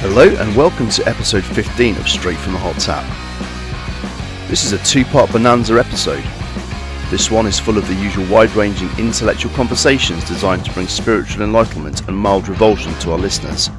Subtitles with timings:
[0.00, 3.04] Hello and welcome to episode 15 of Straight from the Hot Tap.
[4.48, 6.22] This is a two part Bonanza episode.
[7.10, 11.42] This one is full of the usual wide ranging intellectual conversations designed to bring spiritual
[11.42, 13.70] enlightenment and mild revulsion to our listeners,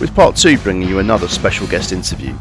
[0.00, 2.32] with part two bringing you another special guest interview.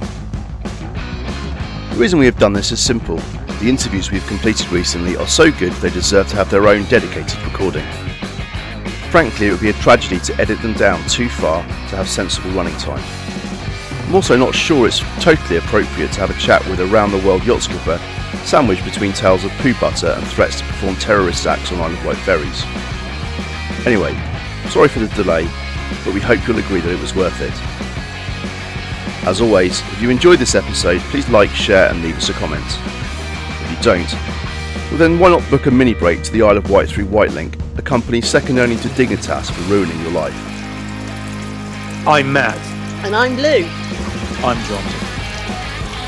[0.62, 5.52] The reason we have done this is simple the interviews we've completed recently are so
[5.52, 7.86] good they deserve to have their own dedicated recording.
[9.14, 12.50] Frankly, it would be a tragedy to edit them down too far to have sensible
[12.50, 13.00] running time.
[14.08, 17.24] I'm also not sure it's totally appropriate to have a chat with a round the
[17.24, 18.00] world yacht skipper
[18.44, 22.04] sandwiched between tales of poo butter and threats to perform terrorist acts on Isle of
[22.04, 22.64] Wight ferries.
[23.86, 24.16] Anyway,
[24.72, 25.44] sorry for the delay,
[26.04, 27.54] but we hope you'll agree that it was worth it.
[29.28, 32.66] As always, if you enjoyed this episode, please like, share, and leave us a comment.
[32.66, 34.12] If you don't,
[34.90, 37.63] well then why not book a mini break to the Isle of Wight through Wightlink,
[37.84, 40.36] a company second only to Dignitas for ruining your life.
[42.08, 42.58] I'm Matt.
[43.04, 43.66] And I'm Lou.
[44.46, 44.84] I'm John.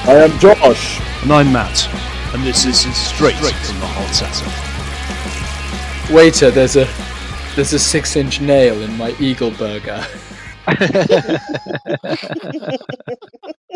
[0.07, 1.01] I am Josh.
[1.23, 1.87] And I'm Matt.
[2.33, 4.47] And this is straight, straight from the hot satin.
[6.15, 6.87] Waiter, there's a
[7.55, 10.05] there's a six inch nail in my Eagle burger.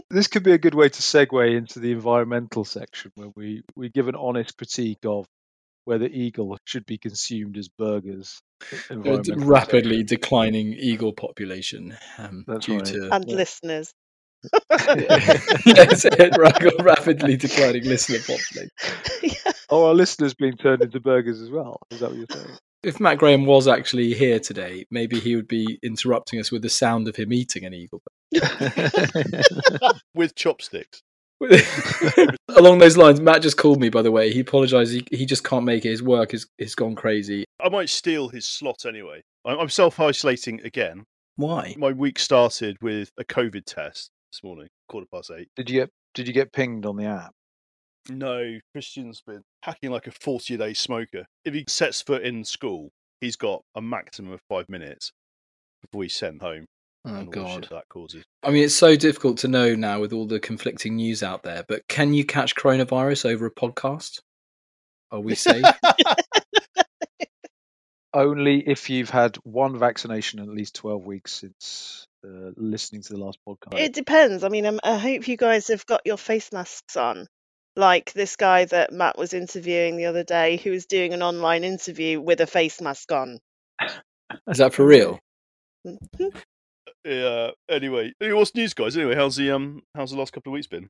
[0.09, 3.89] this could be a good way to segue into the environmental section where we, we
[3.89, 5.27] give an honest critique of
[5.85, 8.41] whether eagle should be consumed as burgers.
[8.89, 12.85] Rapidly declining eagle population um, due right.
[12.85, 13.93] to And listeners.
[15.65, 16.05] yes,
[16.79, 18.69] rapidly declining listener population.
[19.71, 21.79] Oh, our listeners being turned into burgers as well.
[21.91, 22.57] Is that what you're saying?
[22.81, 26.69] If Matt Graham was actually here today, maybe he would be interrupting us with the
[26.69, 28.01] sound of him eating an eagle.
[30.15, 31.03] With chopsticks.
[32.49, 33.89] Along those lines, Matt just called me.
[33.89, 34.93] By the way, he apologised.
[34.93, 35.89] He, he just can't make it.
[35.89, 37.45] His work has has gone crazy.
[37.63, 39.21] I might steal his slot anyway.
[39.45, 41.05] I'm, I'm self isolating again.
[41.37, 41.75] Why?
[41.77, 45.47] My week started with a COVID test this morning, quarter past eight.
[45.55, 47.31] Did you get did you get pinged on the app?
[48.09, 51.25] No, Christian's been hacking like a 40 a day smoker.
[51.45, 52.89] If he sets foot in school,
[53.21, 55.11] he's got a maximum of five minutes
[55.81, 56.65] before he's sent home.
[57.05, 57.63] Oh and all the God!
[57.63, 58.23] shit that causes.
[58.43, 61.63] I mean, it's so difficult to know now with all the conflicting news out there.
[61.67, 64.21] But can you catch coronavirus over a podcast?
[65.11, 65.63] Are we safe?
[68.13, 73.13] Only if you've had one vaccination in at least 12 weeks since uh, listening to
[73.13, 73.79] the last podcast.
[73.79, 74.43] It depends.
[74.43, 77.27] I mean, um, I hope you guys have got your face masks on.
[77.75, 81.63] Like this guy that Matt was interviewing the other day, who was doing an online
[81.63, 83.39] interview with a face mask on.
[84.47, 85.19] Is that for real?
[87.05, 87.51] Yeah.
[87.69, 88.97] Anyway, what's news, guys?
[88.97, 90.89] Anyway, how's the um, how's the last couple of weeks been?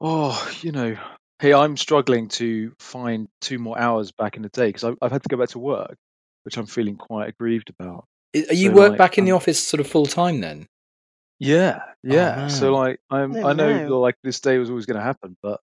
[0.00, 0.96] Oh, you know,
[1.40, 5.12] hey, I'm struggling to find two more hours back in the day because I've, I've
[5.12, 5.96] had to go back to work,
[6.44, 8.04] which I'm feeling quite aggrieved about.
[8.34, 10.66] Are you So, work like, back in the office sort of full time then?
[11.38, 12.48] Yeah, yeah.
[12.48, 13.88] so like, I'm, Oh, I know no.
[13.88, 15.60] that, like this day was always going to happen, but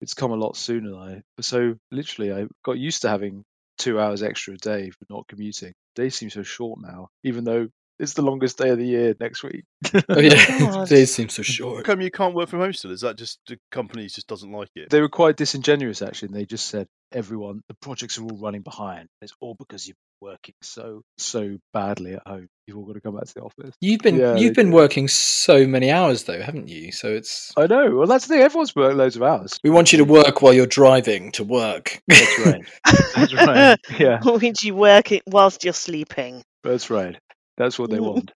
[0.00, 0.90] it's come a lot sooner.
[0.90, 3.44] Than I so literally, I got used to having
[3.78, 5.72] two hours extra a day for not commuting.
[5.94, 9.42] Days seem so short now, even though it's the longest day of the year next
[9.42, 9.64] week.
[10.08, 10.88] Oh yeah, God.
[10.88, 11.84] days seem so How short.
[11.84, 12.90] come you can't work from home still?
[12.92, 14.90] Is that just the company just doesn't like it?
[14.90, 18.60] they were quite disingenuous actually and they just said everyone the projects are all running
[18.60, 23.00] behind it's all because you're working so so badly at home you've all got to
[23.00, 24.76] come back to the office You've been Yeah, you've been do.
[24.76, 26.92] working so many hours though, haven't you?
[26.92, 29.90] So it's i know well that's the thing everyone's worked loads of hours we want
[29.92, 31.98] you to work while you're driving to work.
[32.08, 32.62] that's right
[33.14, 36.42] that's right yeah Would you work it whilst you're sleeping?
[36.62, 37.16] that's right
[37.58, 38.32] that's what they want.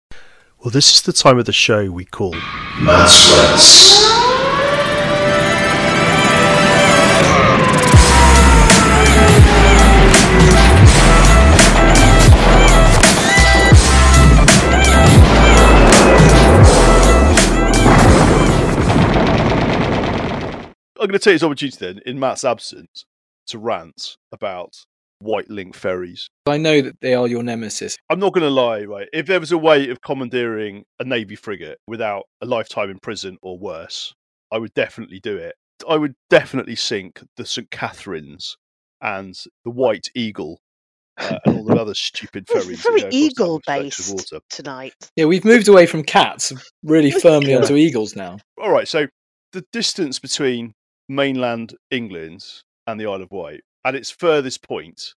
[0.59, 2.35] Well, this is the time of the show we call
[21.03, 23.07] I'm going to take this opportunity then, in Matt's absence,
[23.49, 24.87] to rant about
[25.23, 26.29] Wightlink ferries.
[26.47, 27.97] I know that they are your nemesis.
[28.11, 29.09] I'm not going to lie, right?
[29.13, 33.37] If there was a way of commandeering a Navy frigate without a lifetime in prison
[33.43, 34.13] or worse,
[34.51, 35.55] I would definitely do it.
[35.89, 37.71] I would definitely sink the St.
[37.71, 38.57] Catherine's
[39.01, 39.35] and
[39.65, 40.61] the White Eagle
[41.19, 42.79] uh, and all the other stupid Well, ferries.
[42.79, 44.45] It's very go across eagle stretch of based water.
[44.51, 44.95] tonight.
[45.17, 46.53] Yeah, we've moved away from cats
[46.83, 48.39] really firmly onto eagles now.
[48.63, 49.07] All right, so
[49.53, 50.73] the distance between
[51.09, 52.45] mainland England
[52.87, 55.15] and the Isle of Wight at its furthest point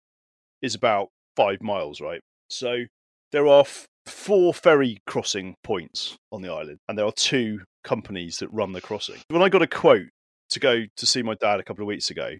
[0.62, 2.21] is about five miles, right?
[2.50, 2.83] So
[3.31, 8.38] there are f- four ferry crossing points on the island, and there are two companies
[8.38, 9.18] that run the crossing.
[9.30, 10.07] When I got a quote
[10.51, 12.33] to go to see my dad a couple of weeks ago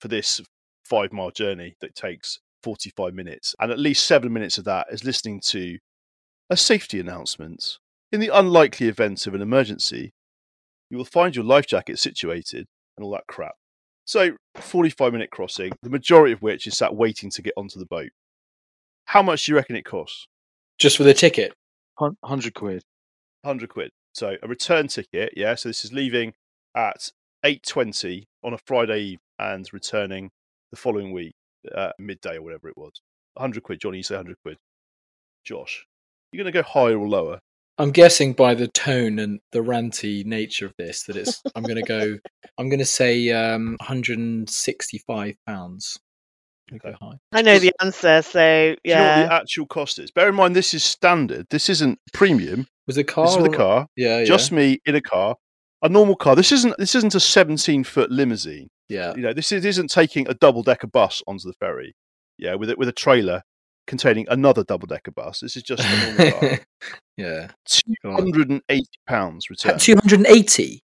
[0.00, 0.40] for this
[0.84, 5.04] five mile journey that takes 45 minutes, and at least seven minutes of that is
[5.04, 5.78] listening to
[6.50, 7.78] a safety announcement
[8.12, 10.12] in the unlikely event of an emergency,
[10.90, 12.66] you will find your life jacket situated
[12.96, 13.54] and all that crap.
[14.06, 17.86] So, 45 minute crossing, the majority of which is sat waiting to get onto the
[17.86, 18.10] boat.
[19.06, 20.28] How much do you reckon it costs?
[20.78, 21.52] Just for the ticket.
[22.24, 22.84] Hundred quid.
[23.42, 23.90] 100 quid.
[24.12, 25.56] So, a return ticket, yeah.
[25.56, 26.34] So, this is leaving
[26.76, 27.10] at
[27.44, 30.30] 8.20 on a Friday eve and returning
[30.70, 31.34] the following week,
[31.74, 32.92] uh, midday or whatever it was.
[33.34, 33.80] 100 quid.
[33.80, 34.56] Johnny, you say 100 quid.
[35.44, 35.84] Josh,
[36.30, 37.40] you're going to go higher or lower?
[37.78, 41.42] I'm guessing by the tone and the ranty nature of this that it's.
[41.54, 42.18] I'm going to go.
[42.58, 45.98] I'm going to say um, 165 pounds.
[46.82, 47.18] Go high.
[47.32, 48.40] I know the answer, so
[48.74, 49.26] Do you know what yeah.
[49.26, 50.10] the actual cost is?
[50.10, 51.46] Bear in mind, this is standard.
[51.50, 52.66] This isn't premium.
[52.88, 53.26] Was it car?
[53.26, 53.86] This is for the car.
[53.94, 54.24] Yeah, yeah.
[54.24, 55.36] Just me in a car.
[55.82, 56.34] A normal car.
[56.34, 56.74] This isn't.
[56.78, 58.68] This isn't a 17 foot limousine.
[58.88, 59.14] yeah.
[59.14, 61.94] You know, this is, isn't taking a double decker bus onto the ferry.
[62.38, 63.42] Yeah, with it with a trailer
[63.86, 65.40] containing another double decker bus.
[65.40, 66.58] This is just a normal
[67.16, 67.48] yeah.
[67.50, 69.78] Oh two hundred and eighty pounds return.
[69.78, 70.82] Two hundred and eighty.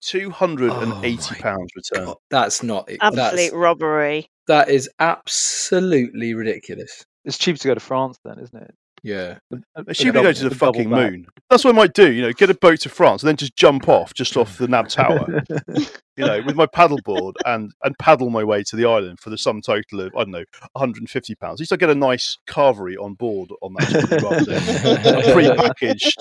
[0.00, 2.06] Two hundred and Oh eighty my pounds return.
[2.06, 2.88] God, that's not.
[3.00, 4.28] Absolute That's, robbery.
[4.48, 7.04] that is absolutely ridiculous.
[7.24, 8.74] It's cheap to go to France, then, isn't it?
[9.04, 9.38] Yeah.
[9.50, 11.12] They should go to the fucking back.
[11.12, 11.26] moon.
[11.50, 12.10] That's what I might do.
[12.10, 14.66] You know, get a boat to France and then just jump off just off the
[14.66, 15.42] Nab Tower.
[16.16, 19.36] you know, with my paddleboard and and paddle my way to the island for the
[19.36, 21.60] sum total of I don't know, 150 pounds.
[21.60, 26.18] At least I get a nice carvery on board on that journey rather pre-packaged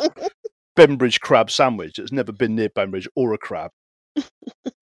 [0.76, 3.72] Bembridge crab sandwich that's never been near Bembridge or a crab.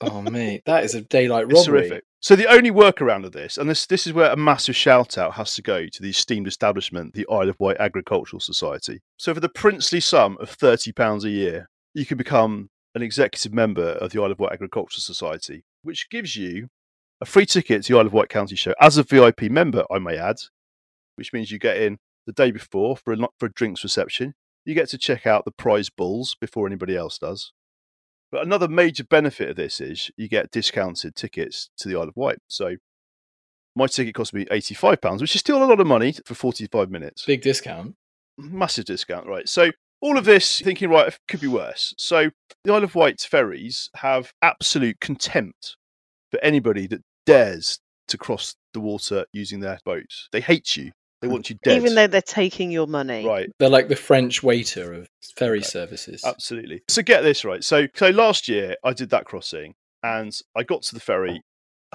[0.02, 1.82] Oh mate, that is a daylight It's robbery.
[1.88, 2.04] terrific.
[2.20, 5.34] So the only workaround of this, and this this is where a massive shout out
[5.34, 9.02] has to go to the esteemed establishment, the Isle of Wight Agricultural Society.
[9.18, 13.54] So for the princely sum of thirty pounds a year, you can become an executive
[13.54, 16.68] member of the Isle of Wight Agricultural Society, which gives you
[17.22, 20.00] a free ticket to the Isle of Wight County Show as a VIP member, I
[20.00, 20.38] may add,
[21.16, 21.98] which means you get in
[22.28, 24.34] the day before for a, for a drinks reception.
[24.66, 27.52] You get to check out the prize bulls before anybody else does.
[28.32, 32.16] But another major benefit of this is you get discounted tickets to the Isle of
[32.16, 32.40] Wight.
[32.48, 32.76] So
[33.76, 37.26] my ticket cost me £85, which is still a lot of money for 45 minutes.
[37.26, 37.96] Big discount.
[38.38, 39.48] Massive discount, right?
[39.50, 41.94] So all of this, thinking, right, it could be worse.
[41.98, 42.32] So
[42.64, 45.76] the Isle of Wight ferries have absolute contempt
[46.32, 50.28] for anybody that dares to cross the water using their boats.
[50.32, 50.92] They hate you.
[51.22, 51.32] They mm.
[51.32, 51.78] want you dead.
[51.78, 53.26] Even though they're taking your money.
[53.26, 53.50] right.
[53.60, 55.08] They're like the French waiter of
[55.38, 55.68] ferry Okay.
[55.68, 56.24] services.
[56.26, 56.82] Absolutely.
[56.88, 57.64] So get this right.
[57.64, 59.74] So so last year I did that crossing
[60.04, 61.42] and I got to the ferry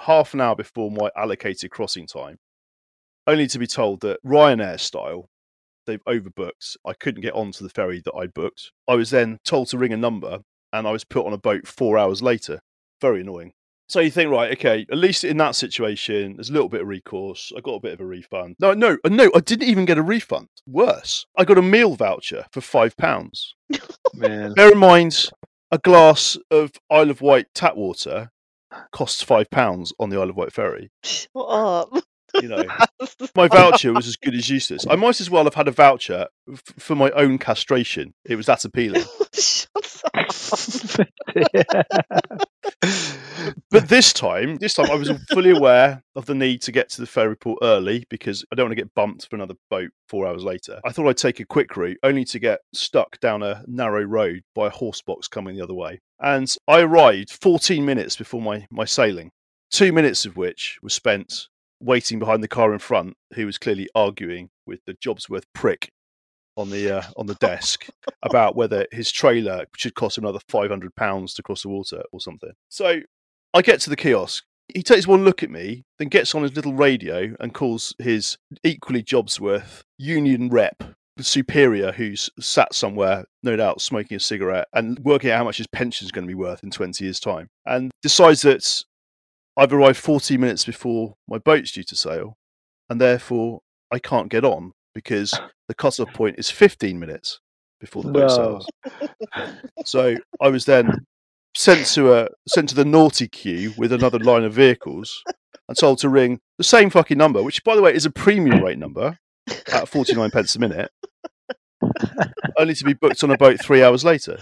[0.01, 2.37] half an hour before my allocated crossing time,
[3.27, 5.29] only to be told that Ryanair style,
[5.87, 6.77] they've overbooked.
[6.87, 8.71] I couldn't get onto the ferry that I'd booked.
[8.89, 10.41] I was then told to ring a number
[10.73, 12.61] and I was put on a boat four hours later.
[13.01, 13.53] Very annoying.
[13.89, 16.89] So you think, right, okay, at least in that situation, there's a little bit of
[16.89, 17.53] recourse.
[17.57, 18.57] I got a bit of a refund.
[18.59, 20.49] No, no, uh, no, I didn't even get a refund.
[20.67, 23.55] Worse, I got a meal voucher for five pounds.
[24.13, 25.31] Man, Bear in mind,
[25.71, 28.33] a glass of Isle of Wight tap water
[28.93, 30.91] costs five pounds on the Isle of Wight ferry.
[31.05, 31.91] Shut up.
[32.35, 32.65] You know,
[33.37, 34.85] my voucher was as good as useless.
[34.91, 38.15] I might as well have had a voucher f- for my own castration.
[38.25, 39.05] It was that appealing.
[39.33, 39.69] Shut
[40.13, 40.27] up.
[43.71, 47.01] But this time, this time I was fully aware of the need to get to
[47.01, 50.27] the ferry port early because I don't want to get bumped for another boat four
[50.27, 50.81] hours later.
[50.85, 54.43] I thought I'd take a quick route, only to get stuck down a narrow road
[54.55, 56.01] by a horse box coming the other way.
[56.21, 59.31] And I arrived 14 minutes before my, my sailing,
[59.71, 61.49] two minutes of which was spent
[61.81, 65.91] waiting behind the car in front, who was clearly arguing with the Jobsworth prick
[66.57, 67.87] on the uh, on the desk
[68.23, 72.53] about whether his trailer should cost another 500 pounds to cross the water or something.
[72.69, 73.01] So
[73.55, 74.45] I get to the kiosk.
[74.75, 78.37] He takes one look at me, then gets on his little radio and calls his
[78.65, 80.83] equally Jobsworth union rep
[81.21, 85.67] superior who's sat somewhere, no doubt, smoking a cigarette and working out how much his
[85.67, 88.85] pension's going to be worth in 20 years' time, and decides that
[89.57, 92.37] I've arrived 40 minutes before my boat's due to sail,
[92.91, 93.61] and therefore
[93.91, 95.39] I can't get on because
[95.69, 97.39] the cut-off point is 15 minutes
[97.81, 98.29] before the boat No.
[98.29, 98.67] sails.
[99.85, 101.05] So I was then
[101.55, 105.23] sent to a sent to the naughty queue with another line of vehicles
[105.69, 108.65] and told to ring the same fucking number, which by the way is a premium
[108.65, 109.19] rate number
[109.73, 110.91] at 49 pence a minute,
[112.59, 114.39] only to be booked on a boat three hours later.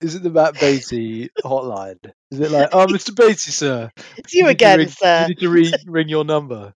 [0.00, 1.98] is it the Matt Beatty hotline?
[2.30, 3.14] Is it like, oh, Mr.
[3.16, 3.90] Beatty, sir?
[4.16, 5.22] It's you need to again, ring- sir.
[5.22, 6.72] You need to re- ring your number.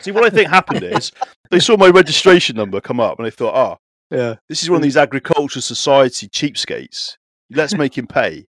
[0.00, 1.12] See, what I think happened is
[1.50, 3.76] they saw my registration number come up and they thought, ah,
[4.10, 4.36] Yeah.
[4.48, 7.16] this is one of these agricultural society cheapskates.
[7.50, 8.46] Let's make him pay.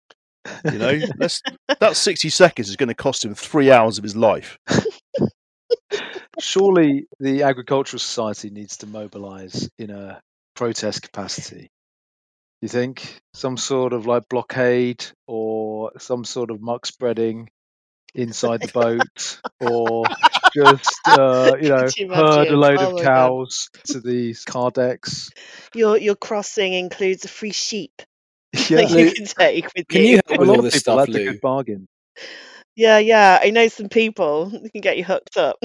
[0.66, 1.42] You know, let's,
[1.80, 4.58] that 60 seconds is going to cost him three hours of his life.
[6.40, 10.22] Surely the Agricultural Society needs to mobilise in a
[10.56, 11.70] protest capacity?
[12.62, 17.50] You think some sort of like blockade or some sort of muck spreading
[18.14, 20.06] inside the boat, or
[20.56, 23.04] just uh, you know you herd a load Oh of my God.
[23.04, 25.30] cows to these car decks?
[25.74, 28.02] Your your crossing includes a free sheep
[28.70, 30.08] Yeah, that Lou, you can take with Can you.
[30.08, 31.88] you a help with lot all of this people stuff, that's a good bargain.
[32.76, 33.40] Yeah, yeah.
[33.42, 35.58] I know some people that can get you hooked up.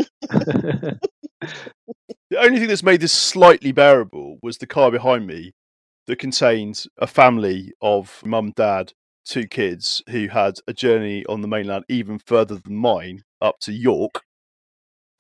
[2.31, 5.53] The only thing that's made this slightly bearable was the car behind me
[6.07, 8.93] that contained a family of mum, dad,
[9.25, 13.73] two kids who had a journey on the mainland even further than mine up to
[13.73, 14.23] York.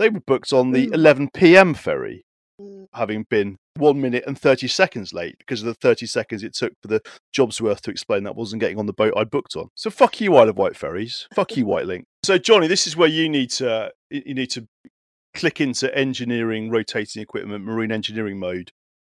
[0.01, 1.75] They were booked on the 11 p.m.
[1.75, 2.25] ferry,
[2.61, 2.89] Mm.
[2.93, 6.73] having been one minute and 30 seconds late because of the 30 seconds it took
[6.83, 7.01] for the
[7.33, 9.69] job's worth to explain that wasn't getting on the boat I booked on.
[9.77, 11.27] So fuck you, Isle of Wight ferries.
[11.35, 12.03] Fuck you, Wightlink.
[12.23, 14.67] So Johnny, this is where you need to you need to
[15.35, 18.71] click into engineering, rotating equipment, marine engineering mode,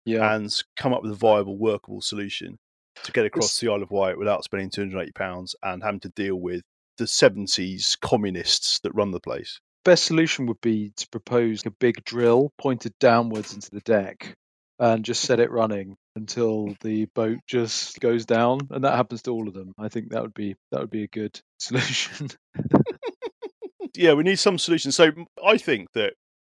[0.06, 2.58] yeah, and come up with a viable, workable solution
[3.04, 5.84] to get across This- the Isle of Wight without spending two hundred eighty pounds and
[5.84, 6.62] having to deal with
[6.98, 9.60] the seventies communists that run the place.
[9.86, 14.36] Best solution would be to propose a big drill pointed downwards into the deck
[14.80, 19.32] and just set it running until the boat just goes down and that happens to
[19.32, 22.30] all of them i think that would be that would be a good solution
[23.96, 24.92] yeah, we need some solution.
[24.92, 25.12] So
[25.44, 26.14] i think that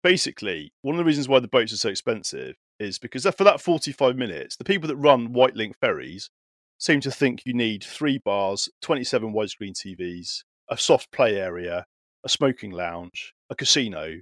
[0.04, 3.62] basically one of the reasons why the boats are so expensive is because for that
[3.62, 6.30] 45 minutes, the people that run Wightlink ferries
[6.78, 11.86] seem to think you need three bars, 27 widescreen TVs, a soft play area,
[12.26, 14.16] a smoking lounge, a casino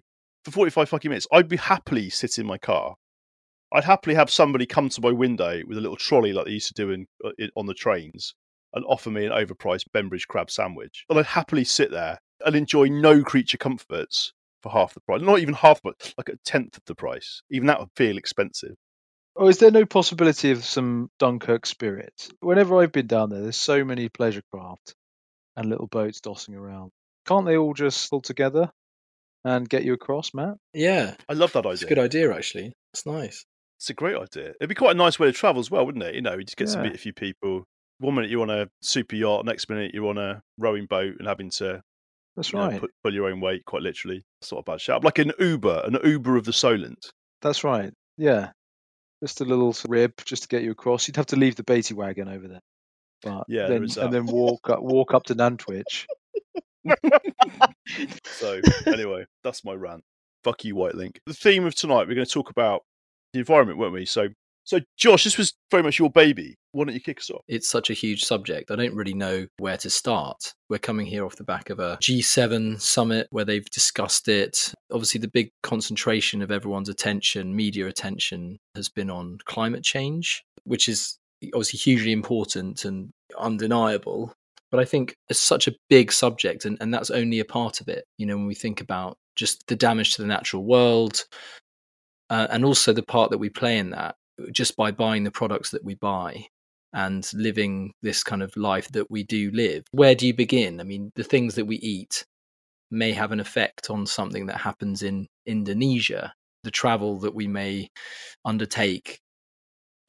[0.44, 1.28] for 45 fucking minutes.
[1.32, 2.96] I'd be happily sit in my car.
[3.74, 6.68] I'd happily have somebody come to my window with a little trolley like they used
[6.68, 8.36] to do in, uh, in on the trains
[8.74, 11.06] and offer me an overpriced Bembridge crab sandwich.
[11.10, 15.22] And I'd happily sit there and enjoy no creature comforts for half the price.
[15.22, 17.42] Not even half, but like a tenth of the price.
[17.50, 18.76] Even that would feel expensive.
[19.36, 23.58] oh is there no possibility of some dunkirk spirit whenever i've been down there there's
[23.58, 24.94] so many pleasure craft
[25.56, 26.92] and little boats dossing around
[27.26, 28.70] can't they all just pull together
[29.46, 31.96] and get you across matt Yeah, I love that it's a idea.
[31.96, 32.74] good idea actually.
[32.94, 33.46] It's nice.
[33.80, 34.54] It's a great idea.
[34.60, 36.16] It'd be quite a nice way to travel as well, wouldn't it?
[36.16, 36.84] You know, you just get to Yeah.
[36.84, 37.66] meet a few people.
[38.00, 41.28] One minute you're on a super yacht, next minute you're on a rowing boat and
[41.28, 41.82] having to
[42.36, 44.24] that's you know, right put, pull your own weight, quite literally.
[44.40, 45.04] That's not a bad shout.
[45.04, 47.12] Like an Uber, an Uber of the Solent.
[47.42, 47.92] That's right.
[48.18, 48.52] Yeah.
[49.22, 51.08] Just a little rib just to get you across.
[51.08, 52.62] You'd have to leave the Beatty wagon over there.
[53.22, 56.06] But Yeah, then, and then walk up, walk up to Nantwich.
[58.26, 60.04] So anyway, that's my rant.
[60.44, 61.18] Fuck you, Wightlink.
[61.26, 62.82] The theme of tonight, we're going to talk about
[63.34, 64.06] the environment, weren't we?
[64.06, 64.30] So,
[64.64, 66.56] so Josh, this was very much your baby.
[66.72, 67.44] Why don't you kick us off?
[67.48, 68.72] It's such a huge subject.
[68.72, 70.54] I don't really know where to start.
[70.70, 74.74] We're coming here off the back of a G7 summit where they've discussed it.
[74.92, 80.90] Obviously, the big concentration of everyone's attention, media attention, has been on climate change, which
[80.90, 81.18] is
[81.54, 84.34] obviously hugely important and undeniable.
[84.74, 87.88] But I think it's such a big subject, and, and that's only a part of
[87.88, 88.06] it.
[88.18, 91.26] You know, when we think about just the damage to the natural world,
[92.32, 94.16] uh, and also the part that we play in that,
[94.52, 96.48] just by buying the products that we buy
[96.92, 99.84] and living this kind of life that we do live.
[99.92, 100.80] Where do you begin?
[100.80, 102.26] I mean, the things that we eat
[102.90, 106.34] may have an effect on something that happens in Indonesia.
[106.64, 107.90] The travel that we may
[108.44, 109.20] undertake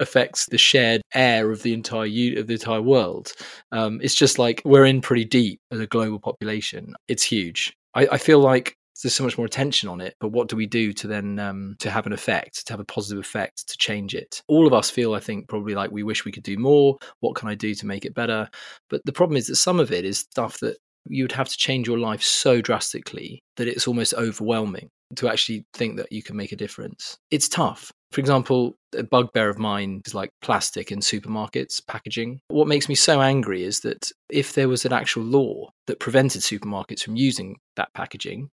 [0.01, 3.33] affects the shared air of the entire u- of the entire world.
[3.73, 6.95] Um, it's just like we're in pretty deep as a global population.
[7.09, 7.73] It's huge.
[7.95, 10.67] I, I feel like there's so much more attention on it, but what do we
[10.67, 14.15] do to then um, to have an effect, to have a positive effect, to change
[14.15, 14.43] it?
[14.47, 16.97] All of us feel, I think, probably like we wish we could do more.
[17.21, 18.49] What can I do to make it better?
[18.89, 21.87] But the problem is that some of it is stuff that you'd have to change
[21.87, 26.53] your life so drastically that it's almost overwhelming to actually think that you can make
[26.53, 27.19] a difference.
[27.31, 27.93] It's tough.
[28.15, 32.43] For example, a bugbear of mine is like plastic in supermarkets, packaging.
[32.47, 36.43] What makes me so angry is that if there was an actual law that prevented
[36.43, 38.51] supermarkets from using that packaging,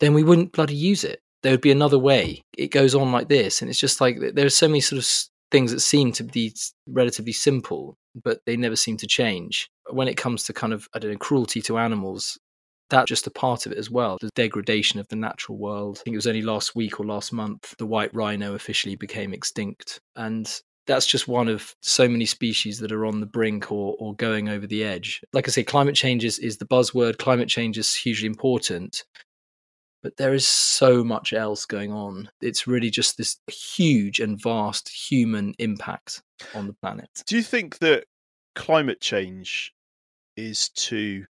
[0.00, 1.20] then we wouldn't bloody use it.
[1.42, 2.42] There would be another way.
[2.58, 3.62] It goes on like this.
[3.62, 5.10] And it's just like there are so many sort of
[5.50, 6.54] things that seem to be
[6.86, 9.70] relatively simple, but they never seem to change.
[9.88, 12.38] When it comes to kind of, I don't know, cruelty to animals,
[12.94, 14.18] that's just a part of it as well.
[14.20, 15.98] The degradation of the natural world.
[16.00, 19.34] I think it was only last week or last month the white rhino officially became
[19.34, 20.00] extinct.
[20.16, 20.48] And
[20.86, 24.48] that's just one of so many species that are on the brink or, or going
[24.48, 25.20] over the edge.
[25.32, 27.18] Like I say, climate change is, is the buzzword.
[27.18, 29.04] Climate change is hugely important.
[30.02, 32.28] But there is so much else going on.
[32.42, 36.22] It's really just this huge and vast human impact
[36.54, 37.08] on the planet.
[37.26, 38.04] Do you think that
[38.54, 39.72] climate change
[40.36, 41.24] is too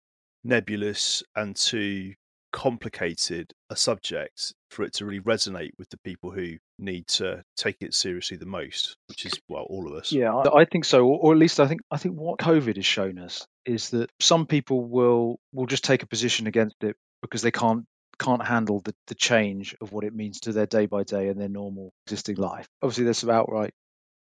[0.44, 2.14] nebulous and too
[2.54, 7.76] complicated a subject for it to really resonate with the people who need to take
[7.80, 10.12] it seriously the most, which is well all of us.
[10.12, 12.86] Yeah, I think so, or or at least I think I think what COVID has
[12.86, 17.42] shown us is that some people will will just take a position against it because
[17.42, 17.86] they can't
[18.20, 21.40] can't handle the, the change of what it means to their day by day and
[21.40, 22.68] their normal existing life.
[22.82, 23.72] Obviously, there's some outright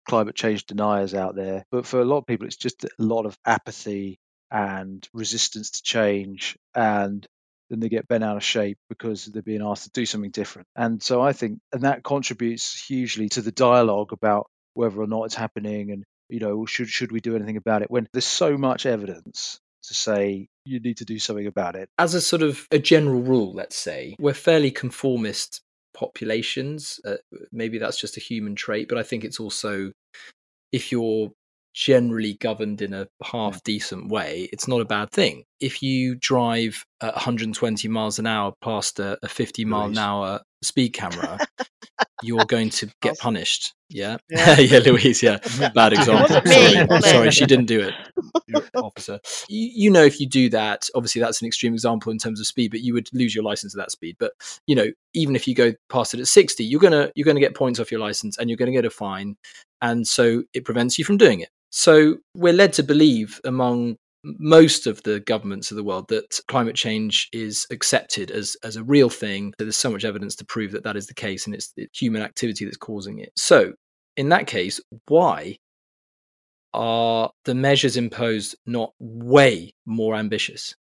[0.08, 3.26] climate change deniers out there, but for a lot of people, it's just a lot
[3.26, 4.20] of apathy
[4.52, 7.26] and resistance to change, and
[7.70, 10.68] then they get bent out of shape because they're being asked to do something different.
[10.76, 15.24] And so I think, and that contributes hugely to the dialogue about whether or not
[15.24, 18.58] it's happening and you know should should we do anything about it when there's so
[18.58, 22.68] much evidence to say you need to do something about it As a sort of
[22.72, 25.62] a general rule, let's say, we're fairly conformist
[25.94, 27.00] populations.
[27.06, 27.16] Uh,
[27.52, 29.92] maybe that's just a human trait, but I think it's also
[30.72, 31.32] if you're
[31.76, 35.44] generally governed in a half decent way, it's not a bad thing.
[35.60, 40.42] If you drive at 120 miles an hour past a, a 50 mile an hour
[40.64, 41.38] speed camera,
[42.24, 43.74] you're going to get punished.
[43.90, 44.18] Yeah.
[44.30, 44.60] Yeah.
[44.60, 45.22] yeah, Louise.
[45.22, 45.38] Yeah.
[45.76, 46.42] Bad example.
[46.46, 47.02] Sorry.
[47.02, 47.94] Sorry, she didn't do it.
[48.76, 49.20] Officer.
[49.50, 52.48] You, you know, if you do that, obviously that's an extreme example in terms of
[52.48, 54.16] speed, but you would lose your license at that speed.
[54.18, 54.32] But
[54.66, 57.54] you know, even if you go past it at 60, you're gonna you're gonna get
[57.56, 59.36] points off your license and you're gonna get a fine,
[59.82, 61.50] and so it prevents you from doing it.
[61.76, 66.78] So we're led to believe among most of the governments of the world that climate
[66.78, 69.54] change is accepted as as a real thing.
[69.60, 72.64] There's so much evidence to prove that that is the case, and it's, human activity
[72.64, 73.34] that's causing it.
[73.36, 73.74] So
[74.16, 74.80] in that case,
[75.10, 75.58] why
[76.74, 80.76] are the measures imposed not way more ambitious?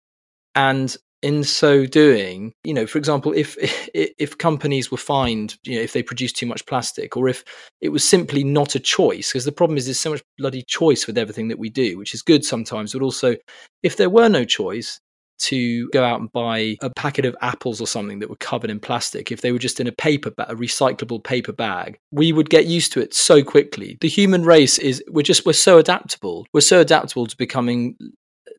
[0.53, 3.57] And in so doing, you know, for example, if
[3.93, 7.43] if companies were fined, you know, if they produced too much plastic, or if
[7.81, 11.07] it was simply not a choice, because the problem is there's so much bloody choice
[11.07, 13.35] with everything that we do, which is good sometimes, but also
[13.81, 14.99] if there were no choice
[15.39, 18.79] to go out and buy a packet of apples or something that were covered in
[18.79, 22.49] plastic, if they were just in a paper ba- a recyclable paper bag, we would
[22.49, 23.97] get used to it so quickly.
[23.99, 26.45] The human race is we're just we're so adaptable.
[26.53, 27.97] We're so adaptable to becoming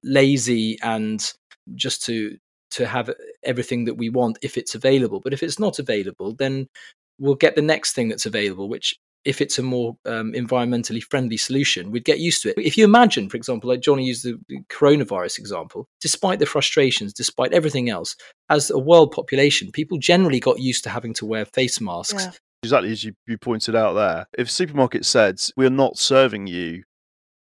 [0.02, 1.32] lazy and
[1.74, 2.36] just to
[2.74, 3.10] to have
[3.42, 5.20] everything that we want if it's available.
[5.20, 6.68] But if it's not available, then
[7.18, 11.36] we'll get the next thing that's available, which if it's a more um, environmentally friendly
[11.36, 12.58] solution, we'd get used to it.
[12.58, 17.12] If you imagine, for example, like Johnny used the the coronavirus example, despite the frustrations,
[17.12, 18.16] despite everything else,
[18.50, 22.24] as a world population, people generally got used to having to wear face masks.
[22.24, 22.32] Yeah.
[22.64, 24.26] Exactly as you, you pointed out there.
[24.38, 26.82] If a supermarket said we're not serving you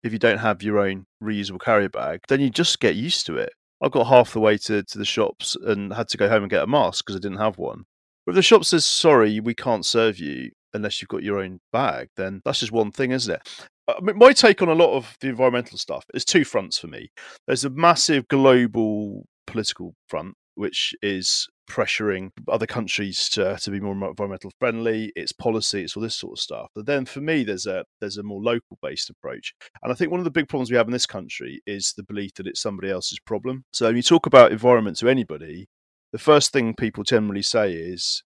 [0.03, 3.37] if you don't have your own reusable carrier bag, then you just get used to
[3.37, 3.53] it.
[3.83, 6.51] I got half the way to, to the shops and had to go home and
[6.51, 7.85] get a mask because I didn't have one.
[8.25, 11.61] But if the shop says sorry, we can't serve you unless you've got your own
[11.73, 13.67] bag, then that's just one thing, isn't it?
[13.89, 16.87] I mean, my take on a lot of the environmental stuff is two fronts for
[16.87, 17.11] me.
[17.47, 23.93] There's a massive global political front, which is pressuring other countries to, to be more
[23.93, 25.11] environmental friendly.
[25.17, 26.69] It's policy, it's all this sort of stuff.
[26.75, 29.55] But then for me, there's a there's a more local based approach.
[29.83, 32.03] And I think one of the big problems we have in this country is the
[32.03, 33.65] belief that it's somebody else's problem.
[33.73, 35.67] So when you talk about environment to anybody,
[36.13, 38.23] the first thing people generally say is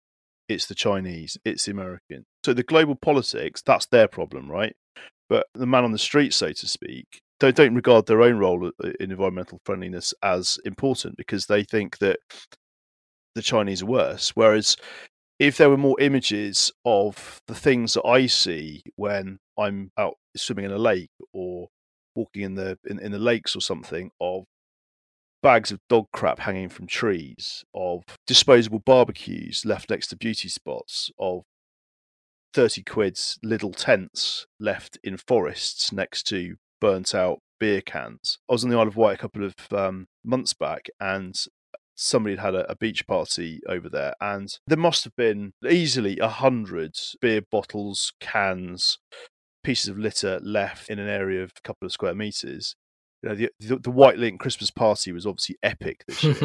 [0.48, 2.26] it's the Chinese, it's the American.
[2.46, 4.76] So the global politics, that's their problem, right?
[5.30, 8.72] But the man on the street, so to speak, don't, don't regard their own role
[9.00, 12.20] in environmental friendliness as important because they think that
[13.36, 14.32] the Chinese are worse.
[14.36, 14.78] Whereas
[15.40, 20.66] if there were more images of the things that I see when I'm out swimming
[20.66, 21.68] in a lake or
[22.16, 24.46] walking in the in, in the lakes or something of
[25.42, 31.12] bags of dog crap hanging from trees, of disposable barbecues left next to beauty spots,
[31.20, 31.44] of
[32.54, 38.40] 30 quid's little tents left in forests next to burnt out beer cans.
[38.50, 41.36] I was on the Isle of Wight a couple of um, months back and
[41.96, 46.20] somebody had had a, a beach party over there and there must have been easily
[46.20, 49.00] a hundred beer bottles, cans,
[49.64, 52.76] pieces of litter left in an area of a couple of square meters.
[53.22, 56.36] You know, the, the, the Wightlink Christmas party was obviously epic this year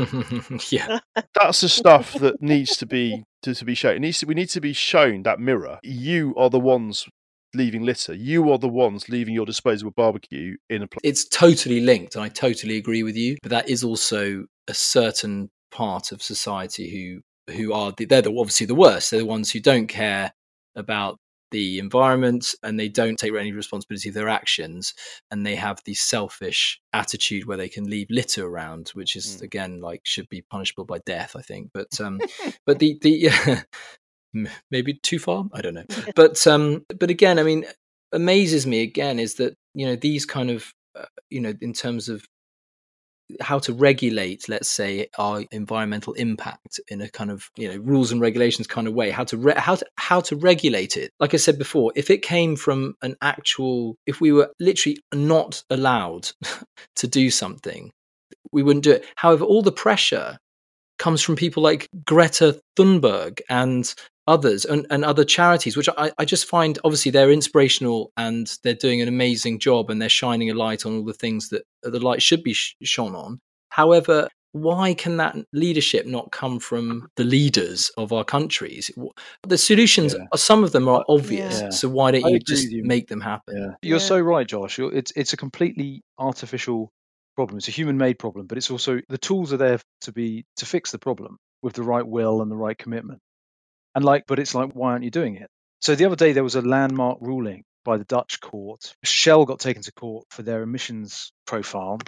[0.70, 1.00] yeah.
[1.34, 3.96] that's the stuff that needs to be to, to be shown.
[3.96, 5.80] It needs to, we need to be shown that mirror.
[5.82, 7.08] You are the ones
[7.54, 8.14] leaving litter.
[8.14, 11.00] You are the ones leaving your disposable barbecue in a place.
[11.04, 15.50] it's totally linked and i totally agree with you but that is also a certain
[15.70, 19.50] part of society who who are the, they're the, obviously the worst they're the ones
[19.50, 20.30] who don't care
[20.76, 21.18] about
[21.50, 24.92] the environment and they don't take any responsibility for their actions
[25.30, 29.42] and they have the selfish attitude where they can leave litter around which is Mm.
[29.42, 32.20] again like should be punishable by death i think but um
[32.66, 33.30] but the the
[34.70, 35.84] maybe too far i don't know
[36.16, 37.64] but um but again i mean
[38.12, 42.08] amazes me again is that you know these kind of uh, you know in terms
[42.08, 42.26] of
[43.40, 48.10] how to regulate, let's say, our environmental impact in a kind of you know rules
[48.10, 49.10] and regulations kind of way.
[49.10, 51.12] How to re- how to how to regulate it.
[51.20, 55.62] Like I said before, if it came from an actual, if we were literally not
[55.70, 56.30] allowed
[56.96, 57.90] to do something,
[58.52, 59.04] we wouldn't do it.
[59.16, 60.38] However, all the pressure
[60.98, 63.92] comes from people like Greta Thunberg and
[64.26, 68.74] others and, and other charities, which I, I just find obviously they're inspirational and they're
[68.74, 71.98] doing an amazing job and they're shining a light on all the things that the
[72.00, 73.40] light should be sh- shone on.
[73.70, 78.90] However, why can that leadership not come from the leaders of our countries?
[79.46, 80.24] The solutions, Yeah.
[80.36, 81.60] some of them are obvious.
[81.60, 81.70] Yeah.
[81.70, 82.82] So why don't you just you.
[82.84, 83.56] make them happen?
[83.56, 84.04] Yeah, you're Yeah.
[84.04, 84.78] so right, Josh.
[84.78, 86.90] It's it's a completely artificial
[87.38, 87.58] problem.
[87.58, 90.90] It's a human-made problem, but it's also the tools are there to be to fix
[90.90, 93.20] the problem with the right will and the right commitment.
[93.94, 95.48] And like, but it's like, why aren't you doing it?
[95.80, 98.92] So the other day there was a landmark ruling by the Dutch court.
[99.04, 102.00] Shell got taken to court for their emissions profile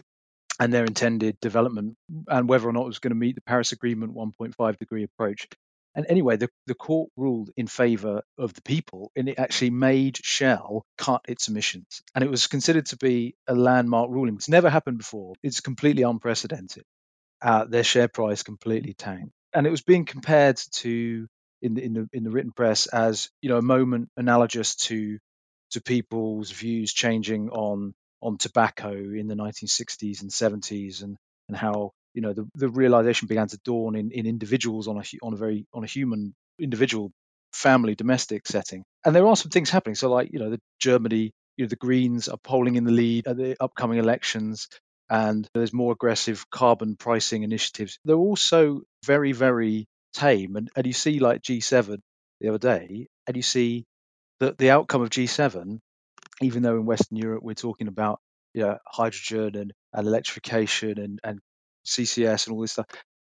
[0.58, 1.94] and their intended development
[2.26, 5.46] and whether or not it was going to meet the Paris Agreement 1.5 degree approach.
[5.94, 10.18] And anyway, the, the court ruled in favor of the people and it actually made
[10.24, 12.02] Shell cut its emissions.
[12.14, 14.36] And it was considered to be a landmark ruling.
[14.36, 15.34] It's never happened before.
[15.42, 16.84] It's completely unprecedented.
[17.42, 19.32] Uh, their share price completely tanked.
[19.52, 21.26] And it was being compared to
[21.62, 25.18] in the, in the in the written press as you know a moment analogous to
[25.72, 31.16] to people's views changing on on tobacco in the 1960s and 70s and
[31.48, 35.04] and how you know the, the realization began to dawn in, in individuals on a
[35.22, 37.12] on a very on a human individual
[37.52, 38.84] family domestic setting.
[39.04, 39.94] And there are some things happening.
[39.96, 43.26] So like you know the germany you know the greens are polling in the lead
[43.26, 44.68] at the upcoming elections
[45.08, 47.98] and there's more aggressive carbon pricing initiatives.
[48.04, 50.56] They're also very very tame.
[50.56, 51.98] And, and you see like g7
[52.40, 53.84] the other day and you see
[54.40, 55.78] that the outcome of g7
[56.42, 58.20] even though in Western Europe we're talking about
[58.54, 61.40] you know, hydrogen and, and electrification and, and
[61.86, 62.86] CCS and all this stuff,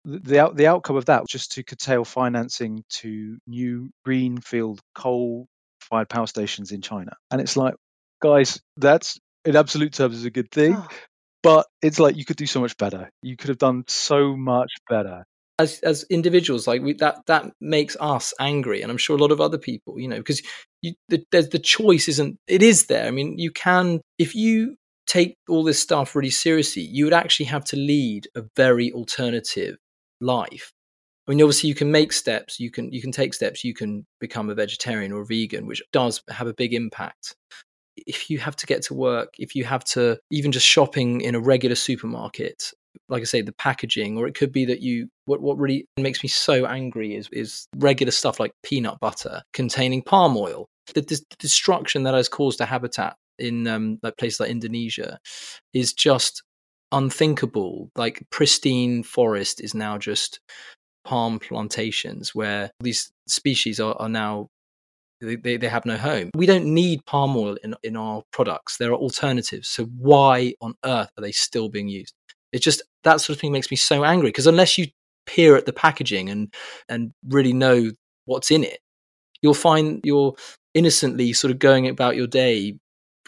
[0.04, 5.46] the, the, the outcome of that was just to curtail financing to new greenfield coal
[5.80, 7.12] fired power stations in China.
[7.30, 7.74] And it's like,
[8.22, 10.88] guys, that's in absolute terms is a good thing, Oh,
[11.42, 13.10] but it's like you could do so much better.
[13.22, 15.24] You could have done so much better.
[15.58, 19.30] as as individuals like we that that makes us angry and i'm sure a lot
[19.30, 20.42] of other people you know because
[20.82, 24.74] you the, there's the choice isn't it is there i mean you can if you
[25.06, 29.76] take all this stuff really seriously you would actually have to lead a very alternative
[30.20, 30.72] life
[31.26, 32.60] I mean, obviously, you can make steps.
[32.60, 33.64] You can you can take steps.
[33.64, 37.34] You can become a vegetarian or a vegan, which does have a big impact.
[37.96, 41.34] If you have to get to work, if you have to even just shopping in
[41.34, 42.72] a regular supermarket,
[43.08, 45.08] like I say, the packaging, or it could be that you.
[45.24, 50.02] What what really makes me so angry is is regular stuff like peanut butter containing
[50.02, 50.66] palm oil.
[50.94, 55.18] The, dis- destruction that has caused to habitat in um, like places like Indonesia
[55.72, 56.42] is just
[56.92, 57.90] unthinkable.
[57.96, 60.40] Like pristine forest is now just
[61.04, 64.48] palm plantations where these species are, are now
[65.20, 66.30] they, they, have no home.
[66.34, 68.76] We don't need palm oil in, in our products.
[68.76, 69.68] There are alternatives.
[69.68, 72.14] So why on earth are they still being used?
[72.52, 74.86] It just that sort of thing makes me so angry because unless you
[75.26, 76.52] peer at the packaging and
[76.88, 77.90] and really know
[78.26, 78.80] what's in it,
[79.40, 80.34] you'll find you're
[80.74, 82.76] innocently sort of going about your day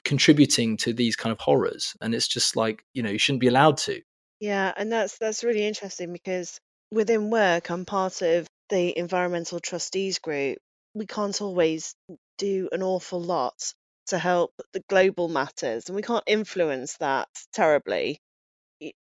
[0.07, 1.95] contributing to these kind of horrors.
[2.01, 4.01] And it's just like, you know, you shouldn't be allowed to.
[4.41, 6.59] yeah, and that's that's really interesting because
[6.91, 10.59] within work, I'm part of the environmental trustees group.
[10.95, 11.95] We can't always
[12.39, 13.75] do an awful lot
[14.09, 18.19] to help the global matters, and we can't influence that terribly.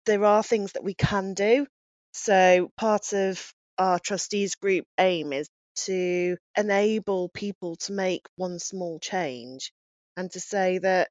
[0.05, 1.67] There are things that we can do.
[2.13, 5.49] So part of our trustees group aim is
[5.87, 9.71] to enable people to make one small change
[10.17, 11.09] and to say that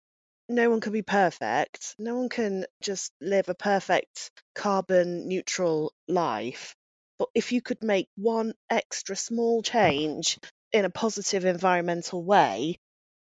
[0.49, 1.95] no one can be perfect.
[1.99, 6.75] No one can just live a perfect carbon neutral life.
[7.19, 10.39] But if you could make one extra small change
[10.73, 12.79] in a positive environmental way,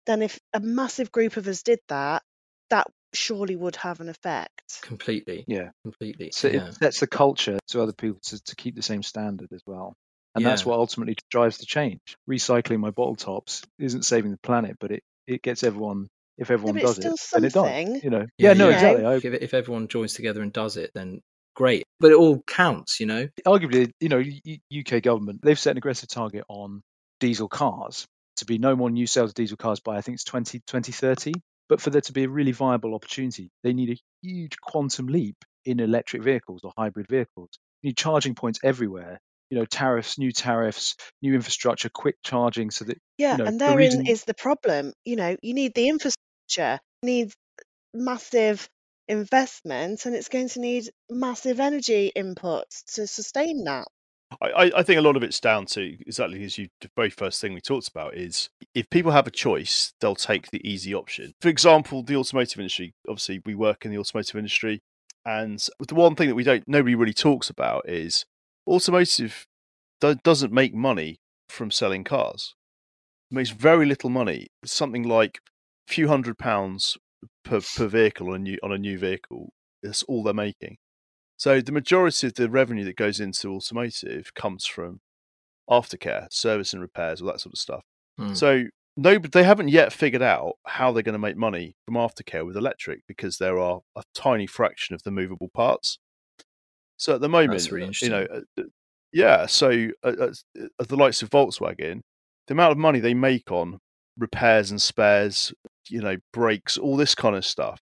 [0.07, 2.23] then if a massive group of us did that,
[2.71, 4.81] that surely would have an effect.
[4.83, 5.45] Completely.
[5.47, 5.71] Yeah.
[5.85, 6.31] Completely.
[6.33, 6.67] So yeah.
[6.67, 9.95] it sets the culture to other people to, to keep the same standard as well.
[10.35, 12.01] And that's what ultimately drives the change.
[12.29, 16.09] Recycling my bottle tops isn't saving the planet, but it, it gets everyone,
[16.39, 17.93] if everyone but does it, still then it something.
[17.95, 18.05] does.
[18.05, 18.27] You know?
[18.39, 18.77] Yeah, no, you know.
[18.77, 19.07] exactly.
[19.07, 21.21] I, if, if everyone joins together and does it, then
[21.55, 21.85] great.
[22.01, 23.29] But it all counts, you know.
[23.47, 24.23] arguably, you know,
[24.77, 26.83] UK government, they've set an aggressive target on
[27.21, 28.07] diesel cars
[28.37, 31.33] to be no more new sales of diesel cars by, I think it's 20, 2030.
[31.69, 35.37] But for there to be a really viable opportunity, they need a huge quantum leap
[35.65, 37.51] in electric vehicles or hybrid vehicles.
[37.83, 39.21] You need charging points everywhere.
[39.53, 43.67] You know, tariffs, new tariffs, new infrastructure, quick charging, so that Yeah, know, and the
[43.67, 44.95] therein is the problem.
[45.05, 47.35] You know, you need the infrastructure, needs
[47.93, 48.67] massive
[49.09, 53.87] investment and it's going to need massive energy inputs to sustain that.
[54.41, 57.11] I, I- I think a lot of it's down to exactly as you the very
[57.11, 60.95] first thing we talked about is if people have a choice, they'll take the easy
[60.95, 61.35] option.
[61.43, 62.95] For example, the automotive industry.
[63.07, 64.81] Obviously, we work in the automotive industry,
[65.27, 68.25] and the one thing that we don't nobody really talks about is
[68.67, 69.47] automotive
[70.01, 72.55] do, doesn't make money from selling cars.
[73.31, 74.49] It makes very little money.
[74.63, 75.41] It's Something like
[75.89, 76.97] a few hundred pounds
[77.45, 79.53] per, per vehicle on a new on a new vehicle.
[79.83, 80.77] That's all they're making.
[81.37, 85.01] So the majority of the revenue that goes into automotive comes from
[85.69, 87.83] aftercare, service and repairs, all that sort of stuff.
[88.19, 88.35] Hmm.
[88.35, 88.65] So
[88.97, 92.47] no, but they haven't yet figured out how they're going to make money from aftercare
[92.47, 95.99] with electric because there are a tiny fraction of the movable parts.
[97.03, 98.63] So at the moment, really you know, uh,
[99.13, 99.47] yeah.
[99.47, 100.33] So uh, uh,
[100.79, 102.01] at the likes of Volkswagen,
[102.47, 103.81] the amount of money they make on
[104.17, 105.53] repairs and spares,
[105.89, 107.81] you know, brakes, all this kind of stuff,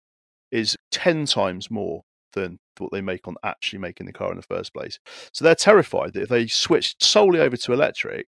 [0.52, 2.02] is ten times more
[2.34, 4.98] than what they make on actually making the car in the first place.
[5.32, 8.26] So they're terrified that if they switch solely over to electric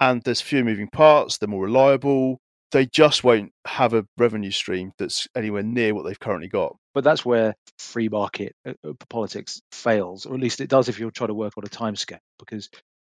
[0.00, 2.40] and there's fewer moving parts, they're more reliable,
[2.72, 6.76] they just won't have a revenue stream that's anywhere near what they've currently got.
[6.94, 10.98] But that's where free market uh, uh, politics fails, or at least it does if
[10.98, 12.18] you're trying to work on a timescale.
[12.38, 12.68] Because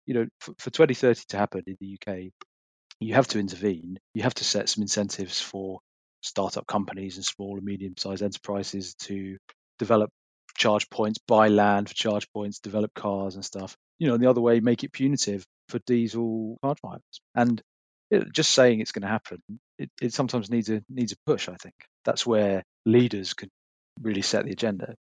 [0.06, 2.30] you know, for, for 2030 to happen in the UK,
[3.00, 3.98] you have to intervene.
[4.14, 5.80] You have to set some incentives for
[6.22, 9.36] startup companies and small and medium-sized enterprises to
[9.78, 10.10] develop
[10.56, 13.76] charge points, buy land for charge points, develop cars and stuff.
[13.98, 17.20] You know, and the other way, make it punitive for diesel car drivers.
[17.34, 17.60] And
[18.10, 19.42] know, just saying it's going to happen,
[19.78, 21.48] it, it sometimes needs a needs a push.
[21.48, 23.50] I think that's where leaders can
[24.00, 24.94] really set the agenda.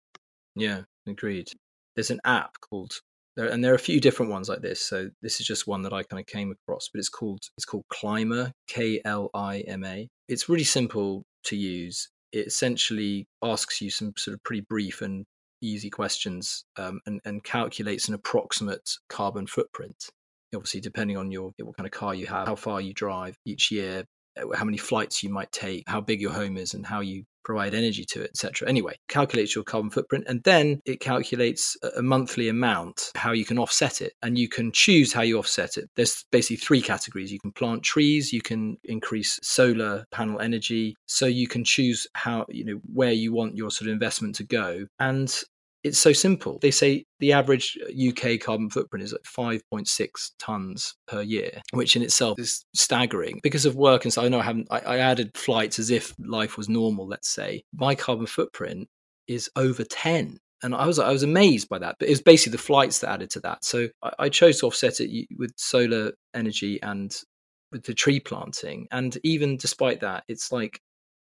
[0.56, 1.48] Yeah, agreed.
[1.96, 2.91] There's an app called
[3.36, 4.82] there, and there are a few different ones like this.
[4.82, 7.65] So this is just one that I kind of came across, but it's called it's
[7.65, 10.08] called Klima, K L I M A.
[10.28, 12.10] It's really simple to use.
[12.34, 15.26] It essentially asks you some sort of pretty brief and
[15.62, 20.10] easy questions, um, and and calculates an approximate carbon footprint.
[20.55, 23.71] Obviously, depending on your what kind of car you have, how far you drive each
[23.71, 24.05] year,
[24.38, 27.23] uh, how many flights you might take, how big your home is, and how you
[27.43, 28.67] provide energy to it, etc.
[28.67, 33.45] Anyway, calculates your carbon footprint, and then it calculates a a monthly amount, how you
[33.45, 35.89] can offset it, and you can choose how you offset it.
[35.95, 41.25] There's basically three categories: you can plant trees, you can increase solar panel energy, so
[41.25, 44.86] you can choose how you know where you want your sort of investment to go,
[44.99, 45.43] and
[45.88, 46.60] it's so simple.
[46.62, 51.95] They say the average uh, UK carbon footprint is at 5.6 tons per year, which
[51.95, 54.06] in itself is staggering because of work.
[54.06, 57.08] And so I know I haven't, I, I added flights as if life was normal,
[57.08, 57.63] let's say.
[57.73, 58.88] My carbon footprint
[59.28, 60.38] is over 10.
[60.63, 63.12] And I was I was amazed by that, but it was basically the flights that
[63.12, 63.63] added to that.
[63.63, 67.15] So I, I chose to offset it with solar energy and
[67.71, 68.88] with the tree planting.
[68.91, 70.80] And even despite that, it's like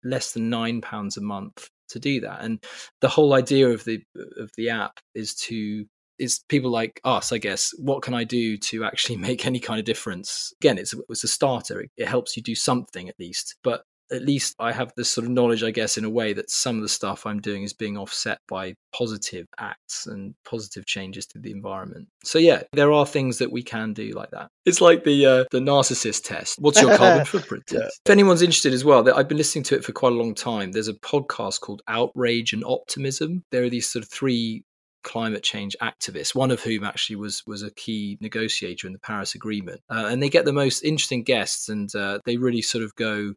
[0.04, 2.42] less than nine pounds a month to do that.
[2.42, 2.62] And
[3.00, 4.02] the whole idea of the
[4.38, 5.84] of the app is to
[6.18, 7.72] is people like us, I guess.
[7.78, 10.52] What can I do to actually make any kind of difference?
[10.60, 11.80] Again, it's it's a starter.
[11.80, 15.24] It, it helps you do something at least, but at least I have this sort
[15.24, 17.72] of knowledge, I guess, in a way that some of the stuff I'm doing is
[17.72, 22.08] being offset by positive acts and positive changes to the environment.
[22.24, 24.48] So yeah, there are things that we can do like that.
[24.66, 26.58] It's like the uh, the narcissist test.
[26.60, 27.64] What's your carbon footprint?
[27.70, 27.86] Yeah.
[27.86, 30.72] If anyone's interested as well, I've been listening to it for quite a long time.
[30.72, 33.44] There's a podcast called Outrage and Optimism.
[33.50, 34.64] There are these sort of three
[35.02, 39.34] climate change activists, one of whom actually was was a key negotiator in the Paris
[39.34, 42.94] Agreement, uh, and they get the most interesting guests, and uh, they really sort of
[42.96, 43.34] go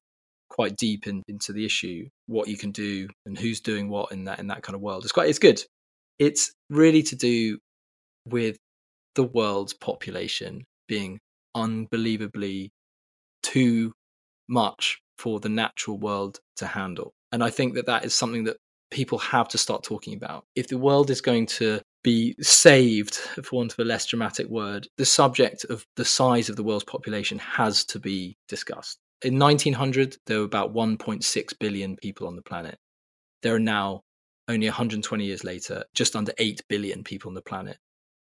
[0.53, 4.25] quite deep in, into the issue, what you can do, and who's doing what in
[4.25, 5.03] that in that kind of world.
[5.03, 5.61] It's quite it's good.
[6.19, 7.57] It's really to do
[8.27, 8.57] with
[9.15, 11.19] the world's population being
[11.55, 12.71] unbelievably
[13.41, 13.93] too
[14.47, 17.13] much for the natural world to handle.
[17.31, 18.57] And I think that that is something that
[18.91, 20.45] people have to start talking about.
[20.55, 24.87] If the world is going to be saved, for want of a less dramatic word,
[24.97, 28.99] the subject of the size of the world's population has to be discussed.
[29.23, 32.77] In 1900, there were about 1.6 billion people on the planet.
[33.41, 34.01] There are now,
[34.47, 37.77] only 120 years later, just under 8 billion people on the planet.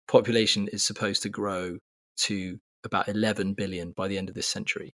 [0.09, 1.79] Population is supposed to grow
[2.19, 4.95] to about 11 billion by the end of this century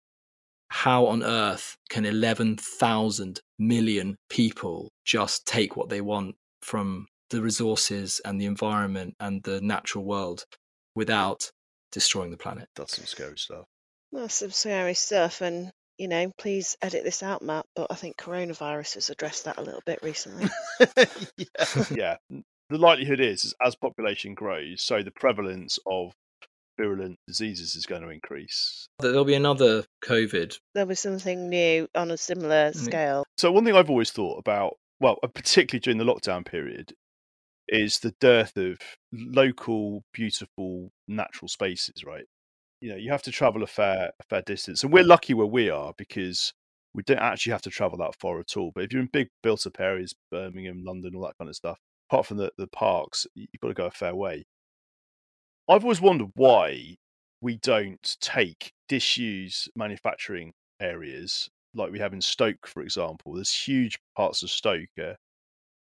[0.72, 8.22] how on earth can 11,000 million people just take what they want from the resources
[8.24, 10.46] and the environment and the natural world
[10.96, 11.52] without
[11.92, 12.70] destroying the planet?
[12.78, 13.66] That's some scary stuff.
[14.14, 17.68] That's some scary stuff, and you know, please edit this out, Matt.
[17.76, 20.50] But I think coronavirus has addressed that a little bit recently.
[21.38, 21.86] yeah.
[21.92, 22.16] yeah.
[22.70, 26.12] The likelihood is, is as population grows, so the prevalence of
[26.80, 28.88] virulent diseases is going to increase.
[29.00, 30.58] There'll be another COVID.
[30.74, 33.24] There'll be something new on a similar scale.
[33.38, 36.94] So one thing I've always thought about well, uh, particularly during the lockdown period,
[37.68, 38.78] is the dearth of
[39.12, 42.04] local, beautiful, natural spaces.
[42.04, 42.26] Right,
[42.82, 45.48] you know, you have to travel a fair a fair distance, and we're lucky where
[45.48, 46.54] we are because
[46.94, 48.72] we don't actually have to travel that far at all.
[48.74, 51.78] But if you're in big built-up areas, Birmingham, London, all that kind of stuff,
[52.10, 54.46] apart from the the parks, you've got to go a fair way.
[55.70, 56.98] I've always wondered why
[57.40, 63.34] we don't take disused manufacturing areas like we have in Stoke, for example.
[63.34, 65.14] There's huge parts of Stoke uh,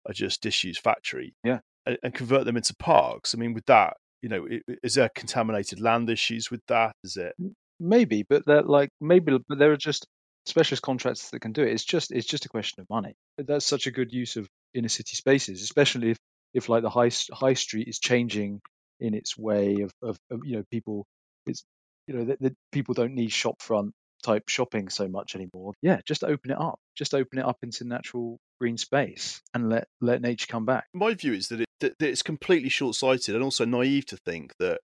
[0.08, 1.36] are just disused factory.
[1.44, 1.60] Yeah.
[1.86, 3.34] And, and, convert them into parks.
[3.34, 4.48] I mean, with that, you know,
[4.84, 6.94] is there contaminated land issues with that?
[7.04, 7.34] Is it?
[7.80, 10.06] Maybe, but they're like maybe, but there are just
[10.46, 11.72] specialist contractors that can do it.
[11.72, 13.16] It's just it's just a question of money.
[13.38, 16.18] That's such a good use of inner city spaces, especially if
[16.54, 18.62] if like the high high street is changing
[19.00, 21.06] in its way of, of, of you know people
[21.48, 21.64] it's
[22.08, 25.74] you know that people don't need shopfront type shopping so much anymore.
[25.82, 26.80] Yeah, just open it up.
[26.96, 30.86] Just open it up into natural green space and let let nature come back.
[30.94, 34.18] My view is that, it, that, that it's completely short sighted and also naive to
[34.18, 34.80] think that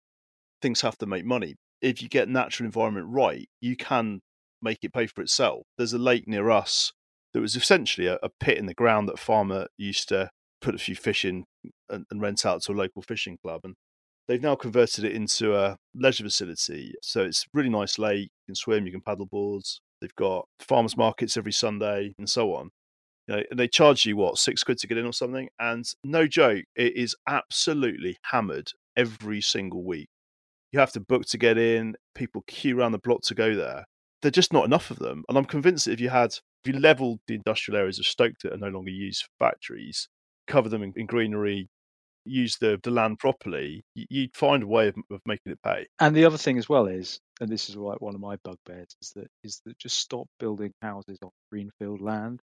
[0.62, 1.56] things have to make money.
[1.82, 4.21] If you get natural environment right, you can
[4.62, 5.63] make it pay for itself.
[5.78, 6.91] There's a lake near us
[7.34, 10.73] that was essentially a, a pit in the ground that a farmer used to put
[10.73, 11.45] a few fish in
[11.89, 13.62] and, and rent out to a local fishing club.
[13.63, 13.76] And
[14.28, 16.94] They've now converted it into a leisure facility.
[17.02, 18.30] So it's really nice lake.
[18.48, 19.82] You can swim, you can paddle boards.
[20.02, 22.70] They've got farmers markets every Sunday and so on.
[23.28, 25.50] You know, and they charge you what six quid to get in or something.
[25.60, 30.10] And no joke, it is absolutely hammered every single week.
[30.72, 31.96] You have to book to get in.
[32.13, 33.86] People queue around the block to go there.
[34.22, 35.24] There're just not enough of them.
[35.30, 38.34] And I'm convinced that if you had, if you leveled the industrial areas of Stoke
[38.44, 40.10] that are no longer used for factories,
[40.48, 41.70] cover them in, in greenery,
[42.28, 45.88] use the, the land properly, you'd find a way of, of making it pay.
[46.00, 48.96] And the other thing as well is, and this is like one of my bugbears,
[49.02, 52.42] is that is that just stop building houses on greenfield land.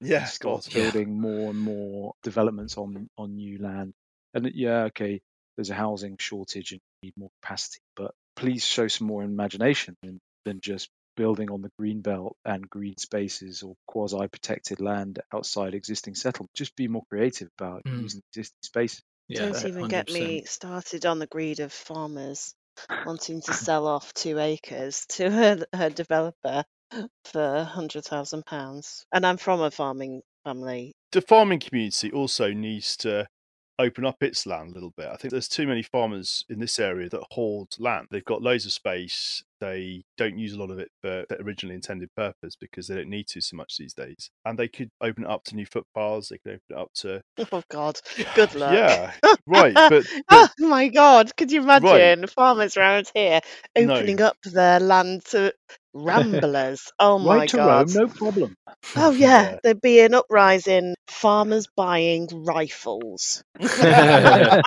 [0.00, 1.20] Yeah, stop building yeah.
[1.20, 3.94] more and more developments on on new land.
[4.34, 5.20] And yeah, okay,
[5.56, 9.96] there's a housing shortage and you need more capacity, but please show some more imagination
[10.02, 15.20] than, than just building on the green belt and green spaces or quasi protected land
[15.32, 16.52] outside existing settlements.
[16.54, 18.02] Just be more creative about mm.
[18.02, 19.02] using existing spaces.
[19.28, 22.54] Yeah, Don't even get me started on the greed of farmers
[23.06, 26.64] wanting to sell off two acres to her, her developer
[27.24, 29.06] for a hundred thousand pounds.
[29.12, 30.92] And I'm from a farming family.
[31.12, 33.26] The farming community also needs to
[33.78, 35.06] open up its land a little bit.
[35.06, 38.08] I think there's too many farmers in this area that hoard land.
[38.10, 39.42] They've got loads of space.
[39.60, 43.08] They don't use a lot of it for the originally intended purpose because they don't
[43.08, 44.30] need to so much these days.
[44.44, 46.28] And they could open it up to new footpaths.
[46.28, 47.22] They could open it up to.
[47.52, 47.98] Oh God!
[48.34, 48.74] Good luck.
[48.74, 49.12] Yeah,
[49.46, 49.74] right.
[49.74, 50.04] But, but...
[50.30, 51.34] oh my God!
[51.36, 52.30] Could you imagine right.
[52.30, 53.40] farmers around here
[53.76, 54.26] opening no.
[54.26, 55.52] up their land to
[55.94, 56.92] ramblers?
[56.98, 57.94] Oh my right to God!
[57.94, 58.56] roam, no problem.
[58.96, 59.42] Oh yeah.
[59.42, 60.94] yeah, there'd be an uprising.
[61.08, 63.44] Farmers buying rifles.
[63.60, 64.62] rather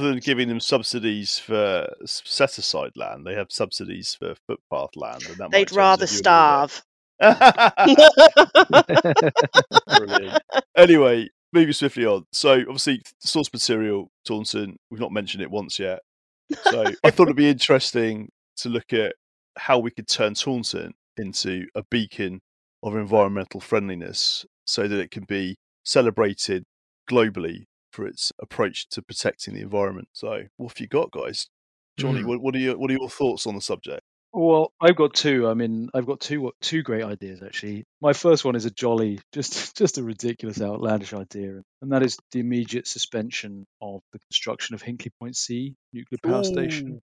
[0.00, 5.36] than giving them subsidies for set aside land, they have subsidies for footpath land, and
[5.38, 6.82] that they'd rather starve.
[10.76, 12.24] anyway, moving swiftly on.
[12.32, 16.00] So, obviously, source material, Taunton, we've not mentioned it once yet.
[16.64, 19.14] So, I thought it'd be interesting to look at
[19.56, 22.40] how we could turn Taunton into a beacon
[22.82, 26.64] of environmental friendliness so that it can be celebrated
[27.10, 30.08] globally for its approach to protecting the environment.
[30.12, 31.48] So, what have you got, guys?
[31.98, 32.26] Johnny, mm.
[32.26, 34.02] what, what, are your what are your thoughts on the subject?
[34.34, 35.46] Well, I've got two.
[35.46, 37.84] I mean, I've got two two great ideas actually.
[38.00, 42.18] My first one is a jolly, just just a ridiculous, outlandish idea, and that is
[42.32, 46.44] the immediate suspension of the construction of Hinkley Point C nuclear power Ooh.
[46.44, 47.02] station.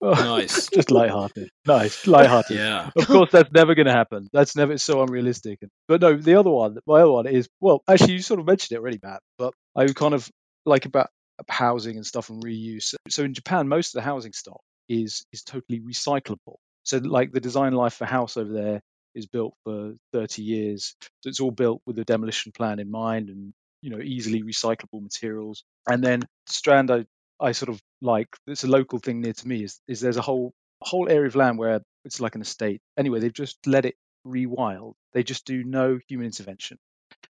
[0.00, 1.50] Oh, nice, just light-hearted.
[1.66, 2.56] Nice, light-hearted.
[2.56, 2.90] yeah.
[2.96, 4.28] Of course, that's never going to happen.
[4.32, 5.58] That's never it's so unrealistic.
[5.88, 8.76] But no, the other one, my other one is well, actually, you sort of mentioned
[8.76, 9.22] it already, Matt.
[9.38, 10.28] But I kind of
[10.64, 11.10] like about
[11.48, 12.94] housing and stuff and reuse.
[13.08, 16.56] So in Japan, most of the housing stock is is totally recyclable.
[16.84, 18.80] So like the design life for house over there
[19.14, 20.94] is built for 30 years.
[21.20, 23.52] So it's all built with a demolition plan in mind and
[23.82, 25.64] you know easily recyclable materials.
[25.88, 27.04] And then Strand I,
[27.40, 30.22] I sort of like it's a local thing near to me is is there's a
[30.22, 32.80] whole whole area of land where it's like an estate.
[32.96, 34.94] Anyway, they've just let it rewild.
[35.12, 36.78] They just do no human intervention.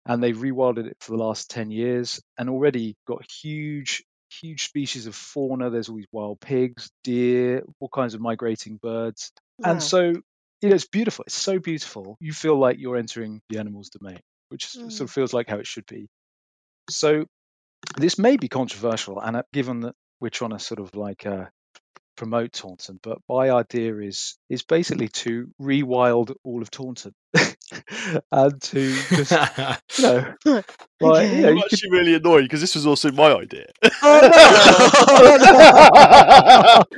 [0.04, 4.04] And they've rewilded it for the last 10 years and already got huge
[4.40, 5.70] huge species of fauna.
[5.70, 9.32] There's all these wild pigs, deer, all kinds of migrating birds.
[9.58, 9.72] Wow.
[9.72, 10.12] And so,
[10.60, 11.24] you know, it's beautiful.
[11.26, 12.16] It's so beautiful.
[12.20, 14.90] You feel like you're entering the animal's domain, which mm.
[14.90, 16.08] sort of feels like how it should be.
[16.90, 17.26] So,
[17.96, 21.46] this may be controversial, and uh, given that we're trying to sort of like uh,
[22.16, 27.14] promote Taunton, but my idea is is basically to rewild all of Taunton.
[28.32, 29.32] and to just
[29.98, 30.34] you know,
[31.00, 33.66] like, you know, I'm you could actually really annoyed because this was also my idea.
[34.02, 34.20] Oh,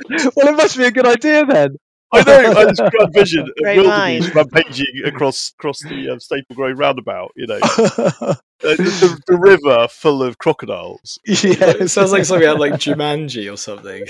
[0.09, 0.29] no!
[0.35, 1.75] well, it must be a good idea then.
[2.11, 2.51] I know.
[2.57, 4.35] I just got a vision of Great wildebeest mind.
[4.35, 7.31] rampaging across across the um, Staplegrove roundabout.
[7.35, 11.19] You know, uh, the, the, river full of crocodiles.
[11.25, 14.05] yeah, it sounds like something out of, like Jumanji or something.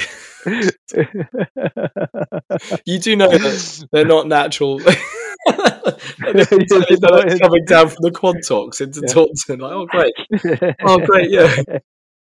[2.86, 4.80] You do know that they're not natural.
[4.80, 4.96] they're
[5.48, 9.14] Yeah, they're not coming down from the Quantocks into Yeah.
[9.14, 9.60] Taunton.
[9.60, 10.14] Like, oh great,
[10.86, 11.56] oh great, yeah.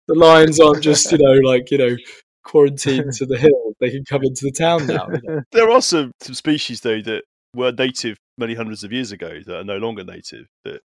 [0.07, 1.95] The lions aren't just you know like you know
[2.43, 3.73] quarantined to the hill.
[3.79, 5.07] They can come into the town now.
[5.09, 5.41] you know.
[5.51, 7.23] There are some, some species though that
[7.55, 10.47] were native many hundreds of years ago that are no longer native.
[10.63, 10.81] That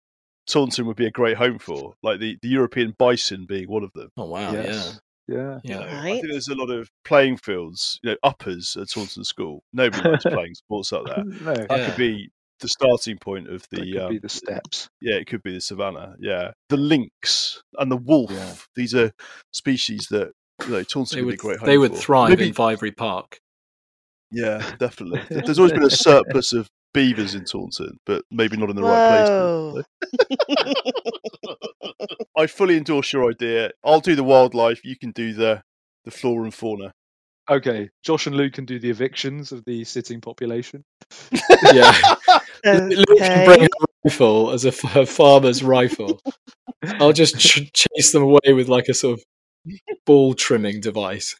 [0.46, 3.92] Taunton would be a great home for, like the, the European bison being one of
[3.92, 4.08] them.
[4.16, 5.00] Oh wow, Yes.
[5.26, 5.36] Yeah.
[5.36, 5.78] yeah, You yeah.
[5.80, 9.62] know, I think there's a lot of playing fields, you know, uppers at Taunton School.
[9.72, 11.24] Nobody likes playing sports up there.
[11.24, 11.86] No, That Yeah.
[11.86, 12.30] could be
[12.60, 14.88] the starting point of that the could um, be the steps.
[15.00, 16.16] yeah, it could be the savannah.
[16.18, 18.32] Yeah, the lynx and the wolf.
[18.32, 18.54] Yeah.
[18.74, 19.12] These are
[19.52, 20.32] species that
[20.66, 21.96] you know Taunton They would be would a great home they would for.
[21.98, 23.38] thrive Maybe- in Vivary Park.
[24.30, 25.22] Yeah, definitely.
[25.30, 29.84] There's always been a surplus of beavers in Taunton, but maybe not in the right
[29.84, 29.84] place.
[32.36, 33.70] I fully endorse your idea.
[33.84, 34.84] I'll do the wildlife.
[34.84, 35.62] You can do the
[36.04, 36.92] the flora and fauna.
[37.50, 40.84] Okay, Josh and Luke can do the evictions of the sitting population.
[41.72, 41.92] Yeah,
[42.64, 43.68] Luke can bring a
[44.04, 46.20] rifle as a, f- a farmer's rifle.
[47.00, 49.24] I'll just ch- chase them away with like a sort of
[50.06, 51.36] ball trimming device.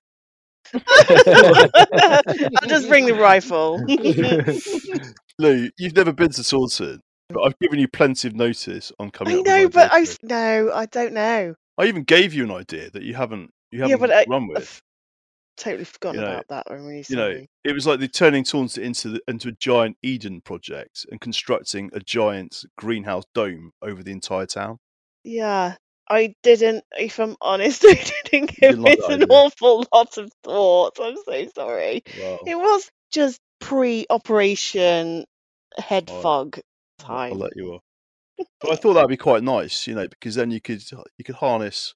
[0.75, 3.79] I'll just bring the rifle.
[5.39, 9.35] Lou, you've never been to Taunton, but I've given you plenty of notice on coming.
[9.37, 10.19] I up with know, but I ideas.
[10.23, 11.55] no, I don't know.
[11.79, 14.59] I even gave you an idea that you haven't you haven't but I- run with.
[14.59, 14.83] I've
[15.57, 18.45] totally forgotten You know- about that when you you know, it was like the turning
[18.45, 24.03] Taunton into the, into a giant Eden project and constructing a giant greenhouse dome over
[24.03, 24.79] the entire town.
[25.25, 25.77] Yeah,
[26.11, 26.85] I didn't.
[26.99, 29.27] If I'm honest, I didn't give didn't like it an idea?
[29.31, 30.99] awful lot of thought.
[31.01, 32.03] I'm so sorry.
[32.21, 32.39] Wow.
[32.47, 35.25] It was just pre-operation
[35.77, 36.23] head Alright.
[36.23, 36.61] fog
[36.99, 37.33] time.
[37.33, 37.83] I'll let you off.
[38.61, 41.37] But I thought that'd be quite nice, you know, because then you could you could
[41.37, 41.95] harness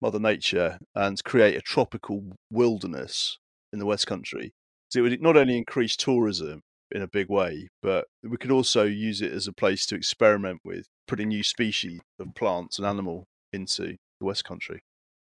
[0.00, 3.38] Mother Nature and create a tropical wilderness
[3.72, 4.52] in the West Country.
[4.88, 8.84] So it would not only increase tourism in a big way, but we could also
[8.84, 13.26] use it as a place to experiment with putting new species of plants and animal
[13.54, 14.82] into the West Country.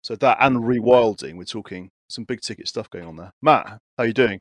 [0.04, 3.32] So that and rewilding, we're talking some big ticket stuff going on there.
[3.42, 4.40] Matt, how you doing?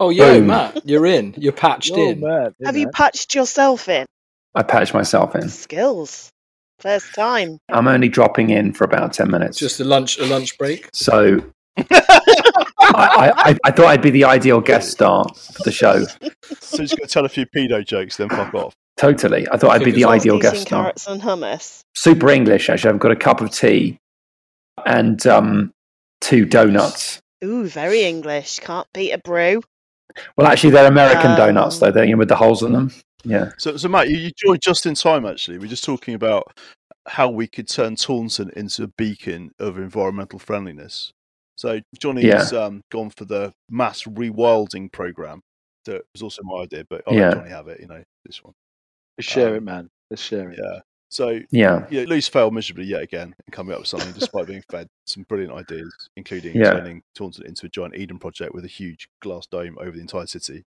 [0.00, 0.46] Oh yeah, Boom.
[0.48, 1.34] Matt, you're in.
[1.36, 2.20] You're patched Oh, in.
[2.20, 4.06] man, Have you patched yourself in?
[4.54, 5.48] I patched myself in.
[5.48, 6.30] Skills.
[6.78, 7.58] First time.
[7.70, 9.58] I'm only dropping in for about 10 minutes.
[9.58, 10.88] Just a lunch a lunch break.
[10.92, 11.40] so
[11.76, 16.04] I, I, I thought I'd be the ideal guest star for the show.
[16.60, 18.74] So just going to tell a few pedo jokes, then fuck off.
[18.96, 19.46] Totally.
[19.50, 20.84] I thought I'd be the ideal guest star.
[20.84, 21.80] carrots and hummus.
[21.94, 22.90] Super English, actually.
[22.92, 23.98] I've got a cup of tea
[24.86, 25.72] and um,
[26.20, 27.20] two donuts.
[27.42, 28.60] Ooh, very English.
[28.60, 29.62] Can't beat a brew.
[30.36, 31.90] Well, actually, they're American Um, donuts, though.
[31.90, 32.92] They're you know, with the holes in them.
[33.24, 33.50] Yeah.
[33.58, 35.26] So, so Matt, you, you joined just in time.
[35.26, 36.56] Actually, we're just talking about
[37.06, 41.10] how we could turn Taunton into a beacon of environmental friendliness.
[41.56, 45.40] So Johnny's um, gone for the mass rewilding program.
[45.84, 47.28] That was also my idea, but I'll Yeah.
[47.30, 47.80] let Johnny have it.
[47.80, 48.54] You know, this one.
[49.18, 49.90] Let's share Um, it, man.
[50.10, 50.58] Let's share it.
[50.62, 50.80] Yeah.
[51.10, 51.86] So Yeah.
[51.90, 55.22] yeah, Lou's failed miserably yet again in coming up with something, despite being fed some
[55.24, 56.72] brilliant ideas, including Yeah.
[56.72, 60.26] turning Taunton into a giant Eden project with a huge glass dome over the entire
[60.26, 60.64] city.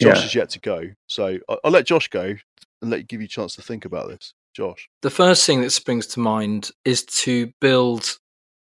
[0.00, 0.24] Josh Yeah.
[0.26, 2.34] is yet to go, so I'll, I'll let Josh go
[2.82, 4.34] and let you give you a chance to think about this.
[4.54, 8.18] Josh, The first thing that springs to mind is to build.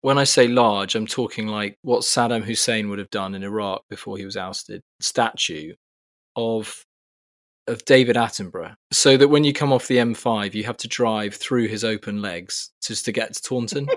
[0.02, 3.84] When I say large, I'm talking like what Saddam Hussein would have done in Iraq
[3.90, 4.82] before he was ousted.
[5.00, 5.74] Statue
[6.36, 6.85] of
[7.68, 11.36] of David Attenborough, so that when you come off the M5, you have to drive
[11.36, 13.88] through his open legs just to get to Taunton.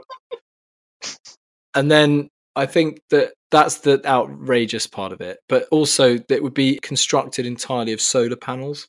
[1.75, 6.43] and then I think that that's the outrageous part of it, but also that it
[6.43, 8.89] would be constructed entirely of solar panels.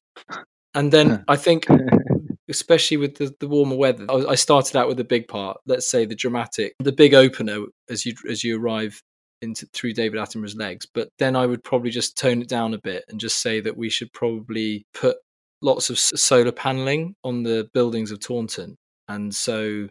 [0.73, 1.67] And then I think
[2.49, 4.05] especially with the, the warmer weather.
[4.09, 7.65] I, I started out with the big part, let's say the dramatic, the big opener
[7.89, 9.01] as you as you arrive
[9.41, 10.85] into through David Attenborough's legs.
[10.85, 13.77] But then I would probably just tone it down a bit and just say that
[13.77, 15.17] we should probably put
[15.61, 18.77] lots of solar paneling on the buildings of Taunton,
[19.07, 19.87] and so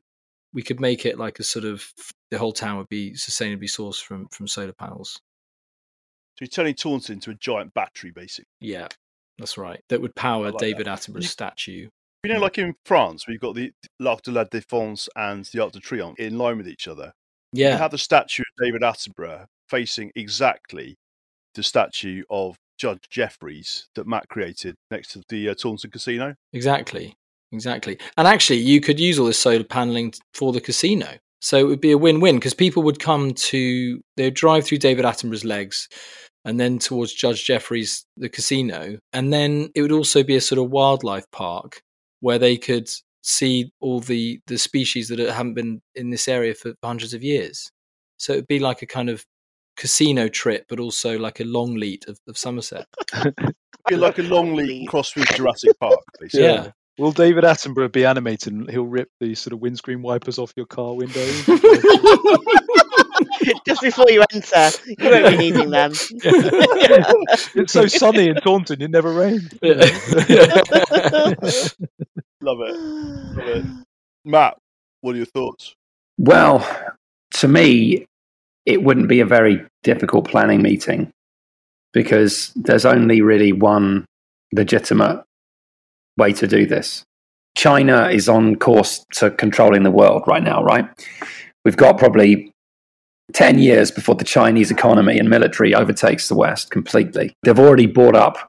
[0.53, 1.92] we could make it like a sort of
[2.30, 5.20] the whole town would be sustainably sourced from from solar panels.
[6.36, 8.49] so you're turning Taunton into a giant battery, basically.
[8.61, 8.88] Yeah,
[9.38, 9.80] that's right.
[9.88, 10.61] That would power like that.
[10.61, 11.88] David Attenborough's statue.
[12.24, 15.62] You know, like in France, where you've got the L'Arc de la Défense and the
[15.62, 17.12] Arc de Triomphe in line with each other.
[17.53, 20.96] You Yeah, have the statue of David Attenborough facing exactly
[21.55, 26.34] the statue of Judge Jeffreys that Matt created next to the uh, Taunton Casino.
[26.53, 27.14] Exactly.
[27.51, 27.99] Exactly.
[28.16, 31.16] And actually, you could use all this solar paneling for the casino.
[31.40, 34.66] So it would be a win win because people would come to, they would drive
[34.66, 35.88] through David Attenborough's legs
[36.44, 38.99] and then towards Judge Jeffreys, the casino.
[39.12, 41.80] And then it would also be a sort of wildlife park
[42.20, 42.88] where they could
[43.28, 47.70] see all the, the species that haven't been in this area for hundreds of years.
[48.16, 49.24] So it'd be like a kind of
[49.76, 52.86] casino trip, but also like a Longleat of, of Somerset.
[53.88, 56.46] Be like a Longleat crossed with Jurassic Park, basically.
[56.46, 56.72] Yeah.
[56.98, 60.66] Will David Attenborough be animated and he'll rip the sort of windscreen wipers off your
[60.66, 61.24] car window?
[63.66, 65.92] Just before you enter, you won't be needing them.
[67.54, 69.58] it's so sunny in Taunton, it never rained.
[72.49, 72.76] Love it.
[73.36, 73.64] Love it.
[74.24, 74.57] Matt,
[75.03, 75.74] what are your thoughts?
[76.16, 76.66] Well,
[77.34, 78.07] to me,
[78.64, 81.11] it wouldn't be a very difficult planning meeting
[81.92, 84.07] because there's only really one
[84.53, 85.22] legitimate
[86.16, 87.05] way to do this.
[87.55, 90.88] China is on course to controlling the world right now, right?
[91.66, 92.51] We've got probably
[93.34, 97.34] 10 years before the Chinese economy and military overtakes the West completely.
[97.42, 98.47] They've already bought up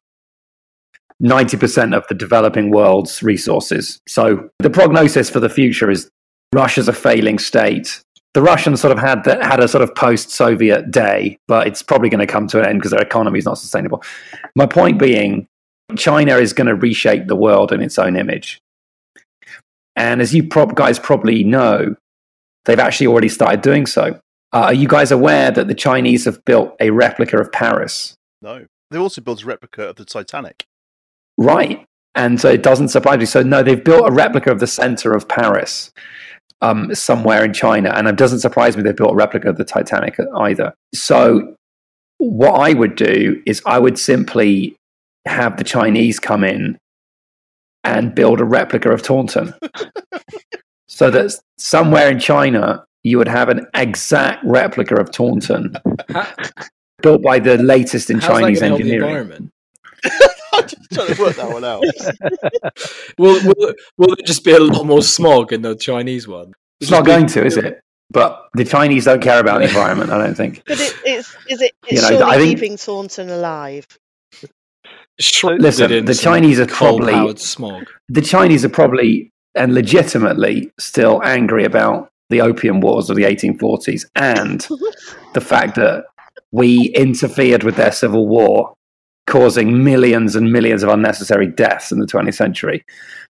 [1.22, 4.00] 90% of the developing world's resources.
[4.08, 6.10] So the prognosis for the future is
[6.54, 8.02] Russia's a failing state.
[8.34, 12.10] The Russians sort of had the, had a sort of post-Soviet day, but it's probably
[12.10, 14.04] going to come to an end because their economy is not sustainable.
[14.56, 15.48] My point being,
[15.98, 18.62] China is going to reshape the world in its own image.
[19.96, 21.96] And as you guys probably know,
[22.66, 24.20] they've actually already started doing so.
[24.52, 28.16] Uh, are you guys aware that the Chinese have built a replica of Paris?
[28.42, 28.66] No.
[28.92, 30.66] They also built a replica of the Titanic.
[31.40, 31.86] Right.
[32.16, 33.26] And so it doesn't surprise me.
[33.26, 35.90] So, no, they've built a replica of the center of Paris
[36.62, 37.92] um, somewhere in China.
[37.96, 40.74] And it doesn't surprise me they've built a replica of the Titanic either.
[40.94, 41.56] So,
[42.18, 44.76] what I would do is I would simply
[45.26, 46.78] have the Chinese come in
[47.86, 49.54] and build a replica of Taunton.
[50.90, 55.78] so that somewhere in China, you would have an exact replica of Taunton
[57.02, 59.52] built by the latest in How's Chinese gonna help the engineering.
[60.60, 60.74] environment?
[60.90, 61.84] I'm just trying to work that one out.
[63.18, 66.54] will, will, will there just be a lot more smog in the Chinese one?
[66.80, 67.80] It's not going to, is it?
[68.12, 70.64] But the Chinese don't care about the environment, I don't think.
[70.68, 73.86] But it, it's is it You know, surely I think- keeping Taunton alive.
[75.44, 77.84] Listen, the Chinese are probably smog.
[78.08, 84.06] the Chinese are probably and legitimately still angry about the opium wars of the 1840s
[84.16, 84.62] and
[85.34, 86.06] the fact that
[86.52, 88.74] we interfered with their civil war,
[89.30, 92.84] causing millions and millions of unnecessary deaths in the 20th century.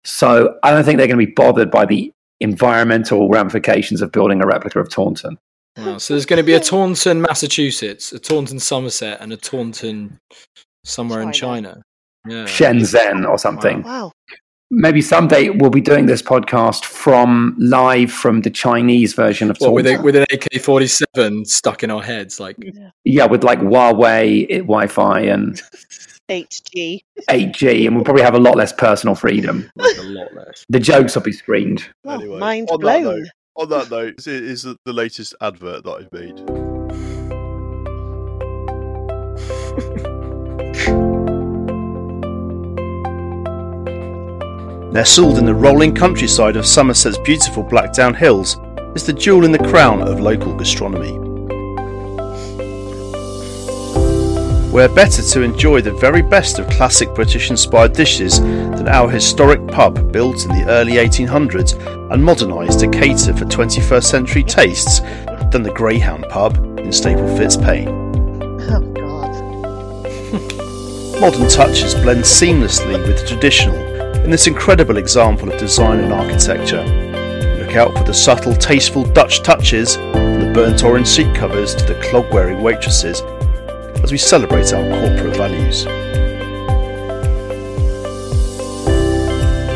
[0.05, 4.41] So I don't think they're going to be bothered by the environmental ramifications of building
[4.41, 5.37] a replica of Taunton.
[5.77, 10.17] Wow, so there's going to be a Taunton, Massachusetts, a Taunton, Somerset, and a Taunton
[10.83, 11.69] somewhere in China.
[11.69, 11.83] China.
[12.27, 12.45] Yeah.
[12.45, 13.83] Shenzhen or something.
[13.83, 14.11] Wow.
[14.71, 19.73] Maybe someday we'll be doing this podcast from live from the Chinese version of What,
[19.73, 22.39] with, a, with an AK 47 stuck in our heads?
[22.39, 22.55] Like,
[23.03, 25.59] yeah, with like Huawei eh, Wi-Fi and
[26.29, 27.01] 8G.
[27.27, 29.71] 8G, and we'll probably have a lot less personal freedom.
[29.75, 30.63] like a lot less.
[30.69, 31.83] The jokes will be screened.
[32.05, 33.03] Oh, Anyway, mind on that blown.
[33.21, 36.39] note- On that note, this is the the latest advert that I've made.
[44.91, 48.57] Nestled in the rolling countryside of Somerset's beautiful Blackdown Hills
[48.95, 51.15] is the jewel in the crown of local gastronomy.
[54.71, 59.67] Where better to enjoy the very best of classic British inspired dishes than our historic
[59.67, 61.77] pub built in the early 1800s
[62.11, 65.01] and modernised to cater for 21st century tastes
[65.51, 67.89] than the Greyhound pub in Staple Fitzpaine.
[68.71, 69.29] Oh God.
[71.21, 73.88] Modern touches blend seamlessly with the traditional
[74.23, 76.83] in this incredible example of design and architecture.
[77.57, 81.85] Look out for the subtle, tasteful Dutch touches, from the burnt orange seat covers to
[81.85, 83.21] the clog wearing waitresses,
[84.03, 85.85] as we celebrate our corporate values.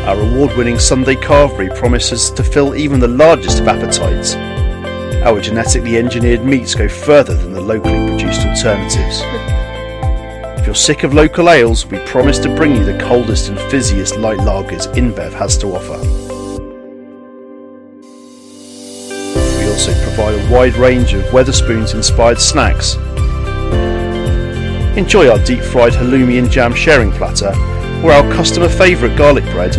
[0.06, 4.34] Our award winning Sunday carvery promises to fill even the largest of appetites.
[5.24, 9.22] Our genetically engineered meats go further than the locally produced alternatives.
[10.64, 14.18] If you're sick of local ales, we promise to bring you the coldest and fizziest
[14.18, 15.98] light lagers InBev has to offer.
[19.58, 22.94] We also provide a wide range of Wetherspoons inspired snacks.
[24.96, 27.52] Enjoy our deep fried halloumi and jam sharing platter,
[28.02, 29.76] or our customer favourite garlic bread,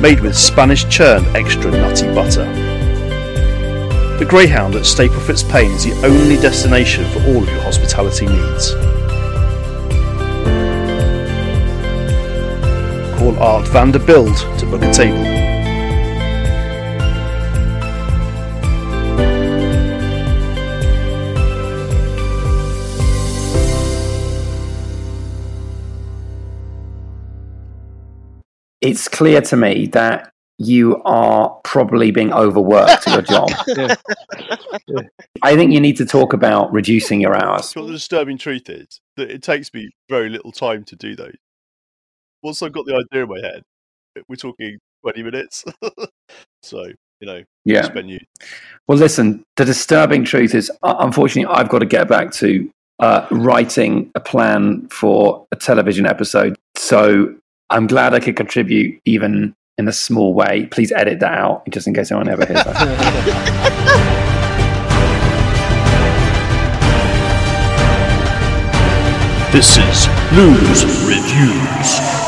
[0.00, 2.50] made with Spanish churned extra nutty butter.
[4.18, 8.74] The Greyhound at Staple Fitzpaine is the only destination for all of your hospitality needs.
[13.42, 15.18] Art van der Bild to book a table.
[28.80, 33.50] It's clear to me that you are probably being overworked at your job.
[34.88, 35.02] Yeah.
[35.42, 37.70] I think you need to talk about reducing your hours.
[37.70, 41.14] So what the disturbing truth is that it takes me very little time to do
[41.14, 41.36] those.
[42.42, 43.62] Once I've got the idea in my head,
[44.28, 45.64] we're talking 20 minutes.
[46.62, 46.84] so,
[47.20, 47.82] you know, Yeah.
[47.82, 48.18] spend you.
[48.88, 53.26] Well, listen, the disturbing truth is, uh, unfortunately, I've got to get back to uh,
[53.30, 56.56] writing a plan for a television episode.
[56.76, 57.34] So
[57.70, 60.66] I'm glad I could contribute even in a small way.
[60.66, 64.12] Please edit that out just in case anyone ever hears that.
[69.52, 72.21] This is Lou's Reviews.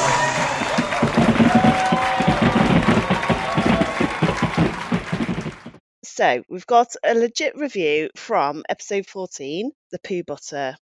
[6.14, 10.76] So we've got a legit review from episode 14, the poo butter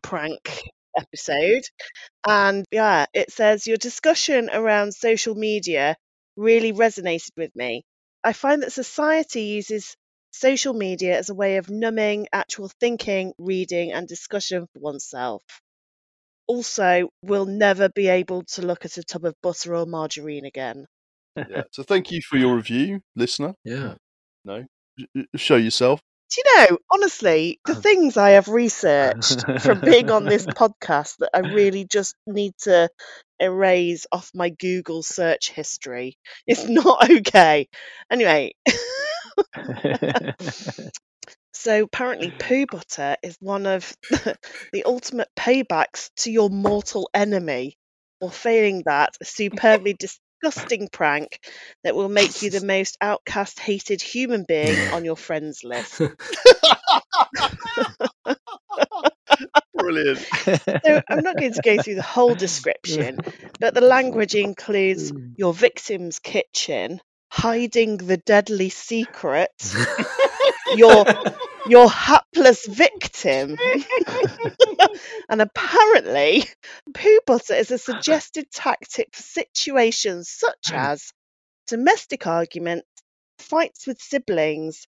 [0.00, 0.62] prank
[0.96, 1.64] episode.
[2.24, 5.96] And yeah, it says your discussion around social media
[6.36, 7.82] really resonated with me.
[8.22, 9.96] I find that society uses
[10.30, 15.42] social media as a way of numbing actual thinking, reading, and discussion for oneself.
[16.46, 20.86] Also, we'll never be able to look at a tub of butter or margarine again.
[21.36, 21.64] Yeah.
[21.72, 23.54] So thank you for your review, listener.
[23.64, 23.94] Yeah.
[25.36, 26.00] Show yourself.
[26.28, 31.30] Do you know, honestly, the things I have researched from being on this podcast that
[31.32, 32.88] I really just need to
[33.38, 36.18] erase off my Google search history.
[36.46, 37.68] It's not okay.
[38.10, 38.54] Anyway,
[41.52, 43.94] so apparently poo butter is one of
[44.72, 47.76] the ultimate paybacks to your mortal enemy,
[48.20, 49.94] or failing that, a superbly
[50.42, 51.40] disgusting prank
[51.84, 56.00] that will make you the most outcast, hated human being on your friends list.
[59.74, 60.26] Brilliant.
[60.84, 63.18] So I'm not going to go through the whole description,
[63.60, 65.34] but the language includes mm.
[65.36, 69.50] your victim's kitchen, hiding the deadly secret,
[70.76, 71.04] your
[71.68, 73.56] your hapless victim,
[75.28, 76.44] and apparently,
[76.94, 80.76] poo butter is a suggested tactic for situations such hmm.
[80.76, 81.12] as
[81.66, 82.88] domestic arguments,
[83.38, 84.86] fights with siblings,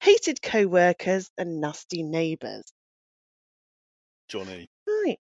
[0.00, 2.64] hated co-workers, and nasty neighbours.
[4.28, 4.68] Johnny.
[4.86, 5.18] Right.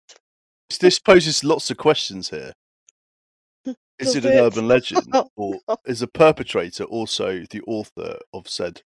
[0.80, 2.53] This poses lots of questions here.
[3.98, 5.76] Is it an urban legend, Oh, or oh.
[5.84, 8.82] is the perpetrator also the author of said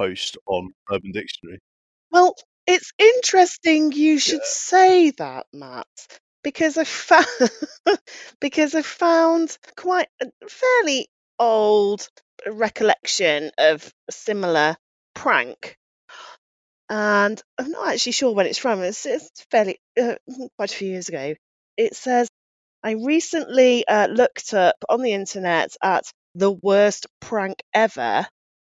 [0.00, 1.60] post on Urban Dictionary?
[2.10, 2.34] Well,
[2.66, 5.86] it's interesting you should say that, Matt,
[6.42, 7.26] because I found
[8.40, 12.08] because I found quite a fairly old
[12.46, 14.76] recollection of a similar
[15.14, 15.76] prank,
[16.88, 18.82] and I'm not actually sure when it's from.
[18.82, 20.14] It's, it's fairly uh,
[20.56, 21.34] quite a few years ago.
[21.76, 22.28] It says
[22.82, 28.26] I recently uh, looked up on the internet at the worst prank ever,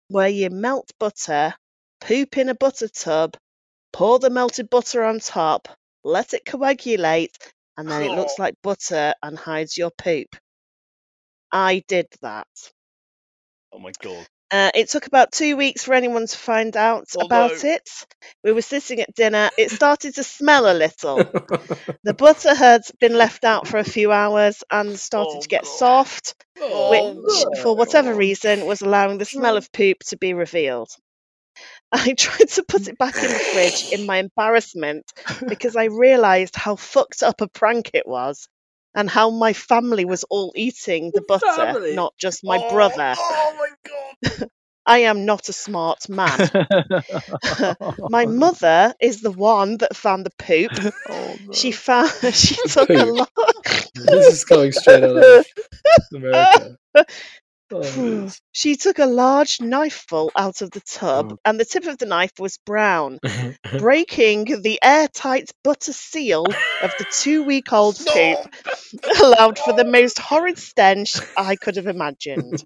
[0.10, 1.54] where you melt butter,
[2.02, 3.38] poop in a butter tub,
[3.94, 5.68] pour the melted butter on top,
[6.04, 7.38] let it coagulate,
[7.78, 8.42] and then it looks oh.
[8.44, 10.36] like butter and hides your poop.
[11.52, 12.48] I did that.
[13.72, 14.28] Oh my god!
[14.52, 17.88] Uh, it took about two weeks for anyone to find out Oh, about it.
[18.44, 19.50] We were sitting at dinner.
[19.58, 21.24] It started to smell a little.
[22.04, 25.64] The butter had been left out for a few hours and started Oh, to get
[25.64, 25.78] God.
[25.78, 30.90] soft, Oh, which, for whatever reason, was allowing the smell of poop to be revealed.
[31.92, 35.12] I tried to put it back in the fridge in my embarrassment
[35.48, 38.48] because I realised how fucked up a prank it was
[38.96, 41.96] and how my family was all eating the butter, Family?
[41.96, 43.14] not just my Oh, brother.
[43.18, 43.99] Oh my god!
[44.86, 46.50] I am not a smart man.
[48.10, 50.72] My mother is the one that found the poop.
[51.10, 53.18] Oh, She found she took a Poop.
[53.20, 53.30] lot.
[53.94, 55.46] this is coming straight out of
[56.14, 56.78] America.
[57.72, 61.38] Oh, She took a large knifeful out of the tub, oh.
[61.46, 63.20] and the tip of the knife was brown,
[63.78, 66.46] breaking the airtight butter seal
[66.82, 68.40] of the two-week-old poop,
[69.22, 72.64] allowed for the most horrid stench I could have imagined.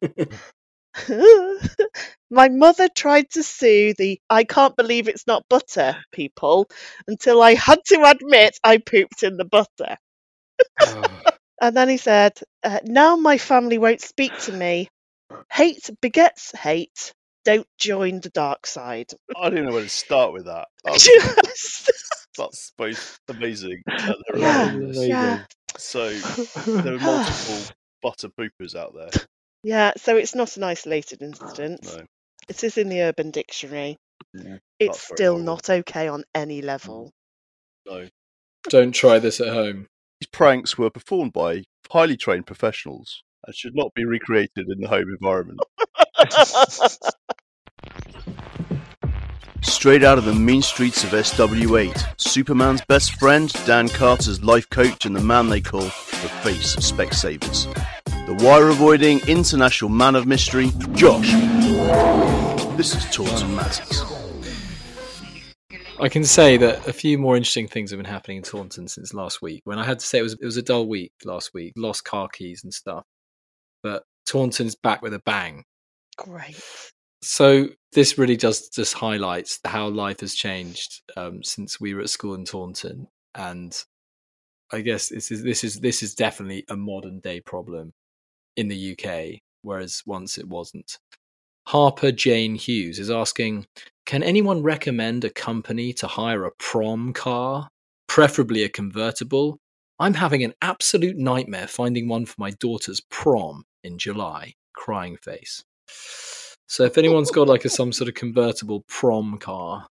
[2.31, 6.67] My mother tried to sue the I can't believe it's not butter people
[7.07, 9.97] until I had to admit I pooped in the butter.
[11.61, 12.33] And then he said,
[12.63, 14.89] uh, Now my family won't speak to me.
[15.49, 17.13] Hate begets hate.
[17.45, 19.11] Don't join the dark side.
[19.39, 20.67] I don't know where to start with that.
[20.83, 21.91] That's, Just-
[22.37, 23.81] that's both amazing.
[23.87, 25.07] and yeah, hilarious.
[25.07, 25.45] yeah.
[25.77, 26.09] So
[26.65, 29.11] there are multiple butter poopers out there.
[29.63, 31.83] Yeah, so it's not an isolated ah, incident.
[31.85, 32.03] No.
[32.49, 33.97] It is in the Urban Dictionary.
[34.33, 35.45] Yeah, It's still horrible.
[35.45, 36.65] not okay on any mm.
[36.65, 37.11] level.
[37.85, 38.09] No.
[38.69, 39.87] Don't try this at home.
[40.19, 44.87] These pranks were performed by highly trained professionals and should not be recreated in the
[44.87, 45.59] home environment.
[49.61, 55.05] Straight out of the mean streets of SW8, Superman's best friend, Dan Carter's life coach,
[55.05, 55.89] and the man they call the
[56.41, 57.67] face of Specsavers.
[58.25, 61.29] The wire avoiding international man of mystery, Josh.
[62.77, 64.01] This is Taunton Matters.
[65.99, 69.13] I can say that a few more interesting things have been happening in Taunton since
[69.13, 69.63] last week.
[69.65, 72.05] When I had to say it was it was a dull week last week, lost
[72.05, 73.03] car keys and stuff.
[73.81, 75.65] But Taunton's back with a bang.
[76.15, 76.63] Great.
[77.21, 82.09] So this really does just highlights how life has changed um, since we were at
[82.09, 83.77] school in Taunton, and
[84.71, 87.91] I guess this is this is this is definitely a modern day problem
[88.57, 90.97] in the UK, whereas once it wasn't.
[91.67, 93.65] Harper Jane Hughes is asking,
[94.05, 97.69] can anyone recommend a company to hire a prom car,
[98.07, 99.57] preferably a convertible?
[99.99, 104.53] I'm having an absolute nightmare finding one for my daughter's prom in July.
[104.73, 105.63] Crying face.
[106.67, 109.87] So if anyone's got like a some sort of convertible prom car,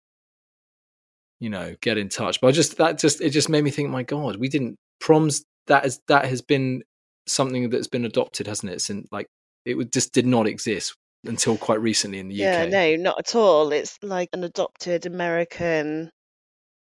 [1.39, 2.39] you know, get in touch.
[2.39, 5.43] But I just that just it just made me think, my God, we didn't proms
[5.67, 6.83] that is that has been
[7.27, 8.81] something that's been adopted, hasn't it?
[8.81, 9.27] Since like
[9.65, 12.69] it just did not exist until quite recently in the Yeah, UK.
[12.71, 13.71] Yeah, no, not at all.
[13.71, 16.09] It's like an adopted American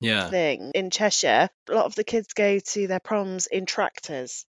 [0.00, 0.30] Yeah.
[0.30, 0.70] thing.
[0.74, 4.44] In Cheshire, a lot of the kids go to their proms in tractors.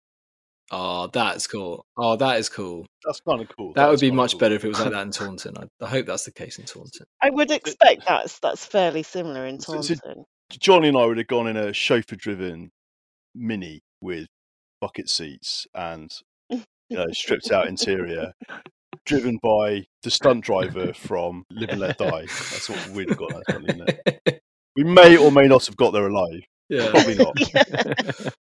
[0.73, 1.85] Ah, oh, that's cool.
[1.97, 2.85] Oh, that is cool.
[3.03, 3.73] That's kind of cool.
[3.73, 4.39] That would be much cool.
[4.39, 5.55] better if it was like that in Taunton.
[5.57, 7.05] I, I hope that's the case in Taunton.
[7.21, 10.23] I would expect that's that's fairly similar in So- so- Taunton.
[10.51, 12.71] Johnny and I would have gone in a chauffeur driven
[13.35, 14.27] mini with
[14.81, 16.11] bucket seats and
[16.49, 18.33] you know, stripped out interior,
[19.05, 22.21] driven by the stunt driver from Live and Let Die.
[22.25, 23.29] That's what we'd have got.
[23.31, 23.89] That's funny, isn't
[24.25, 24.41] it?
[24.77, 26.39] We may or may not have got there alive.
[26.69, 26.89] yeah.
[26.91, 28.33] Probably not.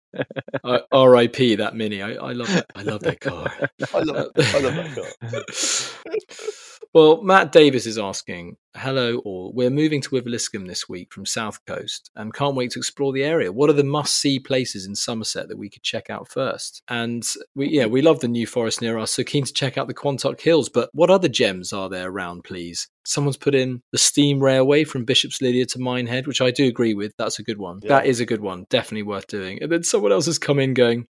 [0.64, 1.56] I- R.I.P.
[1.56, 2.02] That mini.
[2.02, 2.66] I, I love that.
[2.76, 3.52] I love that car.
[3.92, 6.69] I love, I love that car.
[6.92, 9.52] Well, Matt Davis is asking, "Hello, all.
[9.54, 13.22] We're moving to Wiveliscombe this week from South Coast, and can't wait to explore the
[13.22, 13.52] area.
[13.52, 16.82] What are the must-see places in Somerset that we could check out first?
[16.88, 17.24] And
[17.54, 19.94] we, yeah, we love the New Forest near us, so keen to check out the
[19.94, 20.68] Quantock Hills.
[20.68, 22.88] But what other gems are there around, please?
[23.04, 26.94] Someone's put in the steam railway from Bishop's Lydeard to Minehead, which I do agree
[26.94, 27.12] with.
[27.18, 27.78] That's a good one.
[27.84, 27.90] Yeah.
[27.90, 28.66] That is a good one.
[28.68, 29.62] Definitely worth doing.
[29.62, 31.06] And then someone else has come in going,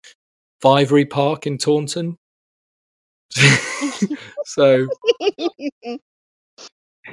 [0.63, 2.17] Vivary Park in Taunton.
[4.47, 4.87] so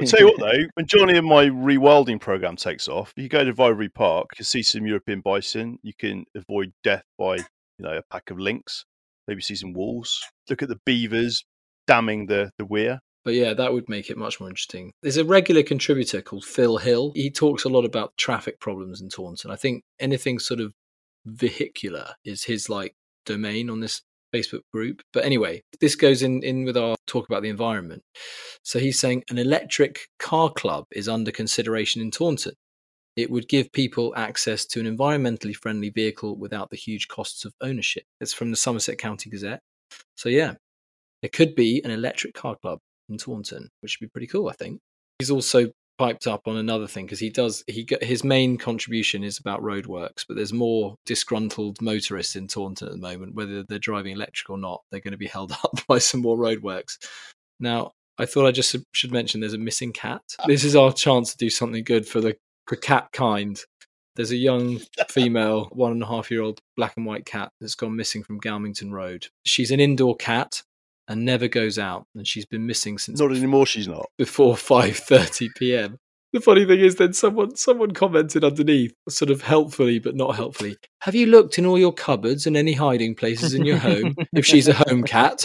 [0.00, 3.44] I'll tell you what though, when Johnny and my rewilding program takes off, you go
[3.44, 7.44] to Vivary Park, you can see some European bison, you can avoid death by, you
[7.80, 8.84] know, a pack of lynx,
[9.26, 11.44] maybe see some wolves, look at the beavers
[11.86, 13.00] damming the, the weir.
[13.24, 14.92] But yeah, that would make it much more interesting.
[15.02, 17.12] There's a regular contributor called Phil Hill.
[17.14, 19.50] He talks a lot about traffic problems in Taunton.
[19.50, 20.72] I think anything sort of
[21.24, 24.02] vehicular is his like domain on this
[24.34, 25.02] Facebook group.
[25.12, 28.02] But anyway, this goes in, in with our talk about the environment.
[28.62, 32.54] So he's saying an electric car club is under consideration in Taunton.
[33.16, 37.52] It would give people access to an environmentally friendly vehicle without the huge costs of
[37.60, 38.04] ownership.
[38.20, 39.60] It's from the Somerset County Gazette.
[40.16, 40.54] So yeah,
[41.22, 44.54] there could be an electric car club in Taunton, which would be pretty cool, I
[44.54, 44.80] think.
[45.20, 49.22] He's also piped up on another thing because he does he got- his main contribution
[49.24, 53.34] is about roadworks, but there's more disgruntled motorists in Taunton at the moment.
[53.34, 56.36] Whether they're driving electric or not, they're going to be held up by some more
[56.36, 56.98] roadworks.
[57.60, 60.22] Now, I thought I just should mention there's a missing cat.
[60.38, 60.44] Ah.
[60.46, 62.36] This is our chance to do something good for the
[62.66, 63.58] for cat kind.
[64.16, 67.74] There's a young female, one and a half year old black and white cat that's
[67.74, 69.26] gone missing from Galmington Road.
[69.44, 70.62] She's an indoor cat
[71.08, 74.06] and never goes out, and she's been missing since Not anymore, she's not.
[74.18, 75.98] before 5:30 p.m.
[76.32, 80.76] The funny thing is, then someone someone commented underneath, sort of helpfully but not helpfully.
[81.02, 84.16] Have you looked in all your cupboards and any hiding places in your home?
[84.32, 85.44] if she's a home cat,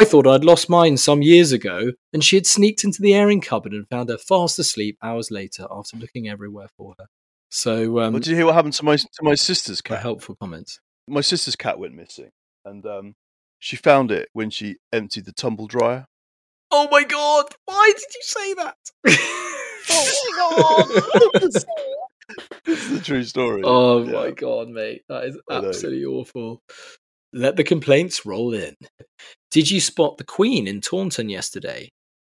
[0.00, 3.40] I thought I'd lost mine some years ago, and she had sneaked into the airing
[3.40, 7.06] cupboard and found her fast asleep hours later after looking everywhere for her.
[7.50, 10.02] So, um, Well, did you hear what happened to my to my sister's cat?
[10.02, 10.80] helpful comments.
[11.06, 12.30] My sister's cat went missing,
[12.64, 13.14] and um,
[13.58, 16.06] she found it when she emptied the tumble dryer.
[16.70, 17.46] Oh my god!
[17.64, 18.76] Why did you say that?
[19.90, 20.88] Oh
[21.30, 21.62] my god!
[22.64, 23.62] This is the true story.
[23.64, 24.12] Oh Yeah.
[24.12, 25.02] my god, mate.
[25.08, 26.60] That is absolutely awful.
[27.32, 28.74] Let the complaints roll in.
[29.50, 31.90] Did you spot the Queen in Taunton yesterday?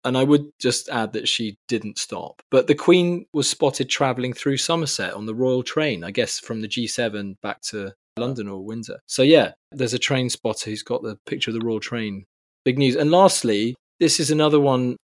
[0.04, 2.42] And I would just add that she didn't stop.
[2.52, 6.62] But the Queen was spotted travelling through Somerset on the Royal Train, I guess from
[6.62, 9.00] the G7 back to London or Windsor.
[9.08, 12.26] So yeah, there's a train spotter who's got the picture of the Royal Train.
[12.66, 12.96] Big news.
[12.96, 14.98] And lastly, this is another one,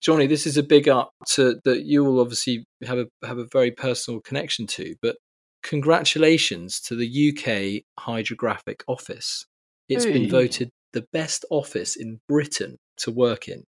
[0.00, 0.26] Johnny.
[0.26, 3.70] This is a big up to that you will obviously have a have a very
[3.70, 4.94] personal connection to.
[5.00, 5.16] But
[5.62, 9.44] congratulations to the UK Hydrographic Office.
[9.88, 10.12] It's Hey.
[10.12, 13.64] been voted the best office in Britain to work in.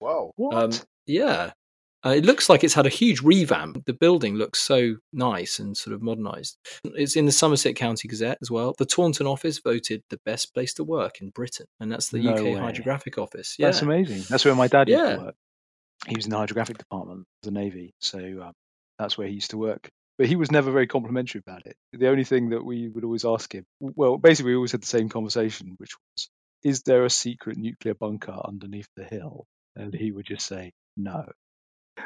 [0.00, 0.32] Wow.
[0.36, 0.54] What?
[0.54, 0.70] Um,
[1.06, 1.52] yeah.
[2.08, 3.84] Uh, it looks like it's had a huge revamp.
[3.84, 6.56] The building looks so nice and sort of modernised.
[6.84, 8.74] It's in the Somerset County Gazette as well.
[8.78, 12.32] The Taunton office voted the best place to work in Britain, and that's the No
[12.34, 12.54] UK way.
[12.54, 13.56] Hydrographic Office.
[13.58, 14.22] Yeah, That's amazing.
[14.30, 15.16] That's where my dad used Yeah.
[15.16, 15.34] to work.
[16.06, 18.52] He was in the hydrographic department of the Navy, so um,
[18.98, 19.90] that's where he used to work.
[20.16, 21.76] But he was never very complimentary about it.
[21.92, 24.86] The only thing that we would always ask him, well, basically, we always had the
[24.86, 26.30] same conversation, which was,
[26.62, 29.46] "Is there a secret nuclear bunker underneath the hill?"
[29.76, 31.24] And he would just say, "No."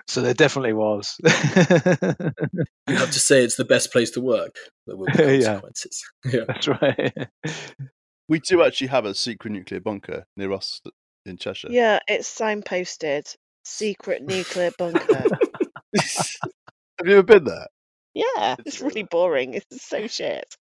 [0.07, 1.16] So there definitely was.
[1.24, 1.30] you
[2.97, 4.57] have to say it's the best place to work.
[4.86, 5.12] There will be
[5.43, 6.05] consequences.
[6.24, 6.40] yeah.
[6.47, 7.28] That's right.
[8.28, 10.80] We do actually have a secret nuclear bunker near us
[11.26, 11.68] in Cheshire.
[11.70, 13.34] Yeah, it's signposted.
[13.64, 15.14] Secret nuclear bunker.
[15.95, 17.66] have you ever been there?
[18.14, 19.55] yeah, It's, it's really boring.
[19.55, 20.57] It's so shit.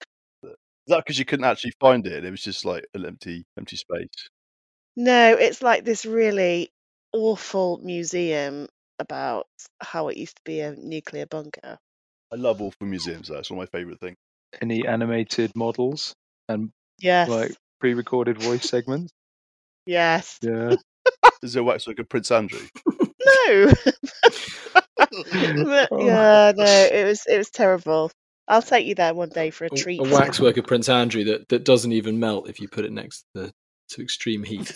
[0.43, 0.53] Is
[0.89, 2.25] that because you couldn't actually find it?
[2.25, 4.29] It was just like an empty, empty space.
[4.97, 6.71] No, it's like this really
[7.13, 8.69] awful museum
[8.99, 9.47] about
[9.81, 11.79] how it used to be a nuclear bunker.
[12.33, 13.29] I love awful museums.
[13.29, 13.39] Though.
[13.39, 14.17] It's one of my favourite things.
[14.61, 16.15] Any animated models
[16.49, 16.71] and
[17.01, 17.29] Yes.
[17.29, 19.13] like pre-recorded voice segments?
[19.87, 20.39] Yes.
[20.43, 20.77] Yeah.
[21.43, 22.61] Is there a waxwork of Prince Andrew?
[22.87, 23.73] No.
[24.99, 26.05] But, Oh.
[26.05, 28.11] yeah, no, it was it was terrible.
[28.49, 30.01] I'll take you there one day for a A, treat.
[30.01, 33.25] a waxwork of Prince Andrew that, that doesn't even melt if you put it next
[33.35, 33.53] to, the,
[33.91, 34.73] to extreme heat.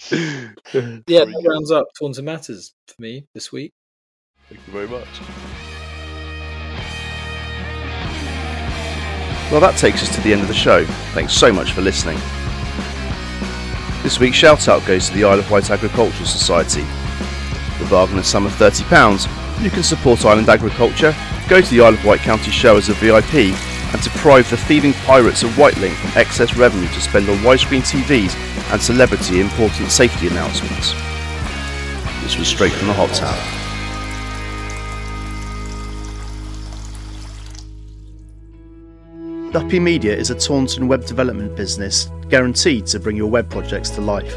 [0.12, 3.72] Yeah, Very that rounds up Taunton Matters for me this week.
[4.48, 5.08] Thank you very much.
[9.50, 10.84] Well, that takes us to the end of the show.
[11.14, 12.18] Thanks so much for listening.
[14.02, 16.82] This week's shout out goes to the Isle of Wight Agricultural Society.
[17.82, 21.14] The bargain of sum of £30, you can support island agriculture,
[21.48, 23.54] go to the Isle of Wight County Show as a VIP,
[23.92, 28.34] and deprive the thieving pirates of Wightlink from excess revenue to spend on widescreen TVs
[28.70, 30.92] and celebrity important safety announcements.
[32.22, 33.36] This was straight from the hot tub.
[39.52, 44.02] Duppy Media is a Taunton web development business guaranteed to bring your web projects to
[44.02, 44.34] life.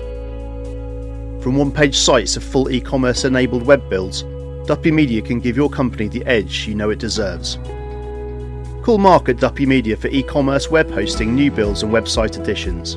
[1.43, 4.23] From one page sites to full e commerce enabled web builds,
[4.67, 7.57] Duppy Media can give your company the edge you know it deserves.
[8.83, 12.95] Call Mark at Duppy Media for e commerce web hosting, new builds, and website additions.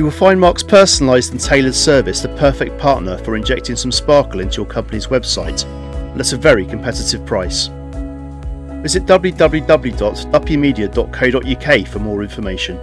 [0.00, 4.40] You will find Mark's personalised and tailored service the perfect partner for injecting some sparkle
[4.40, 7.66] into your company's website, and at a very competitive price.
[8.80, 12.78] Visit www.duppymedia.co.uk for more information.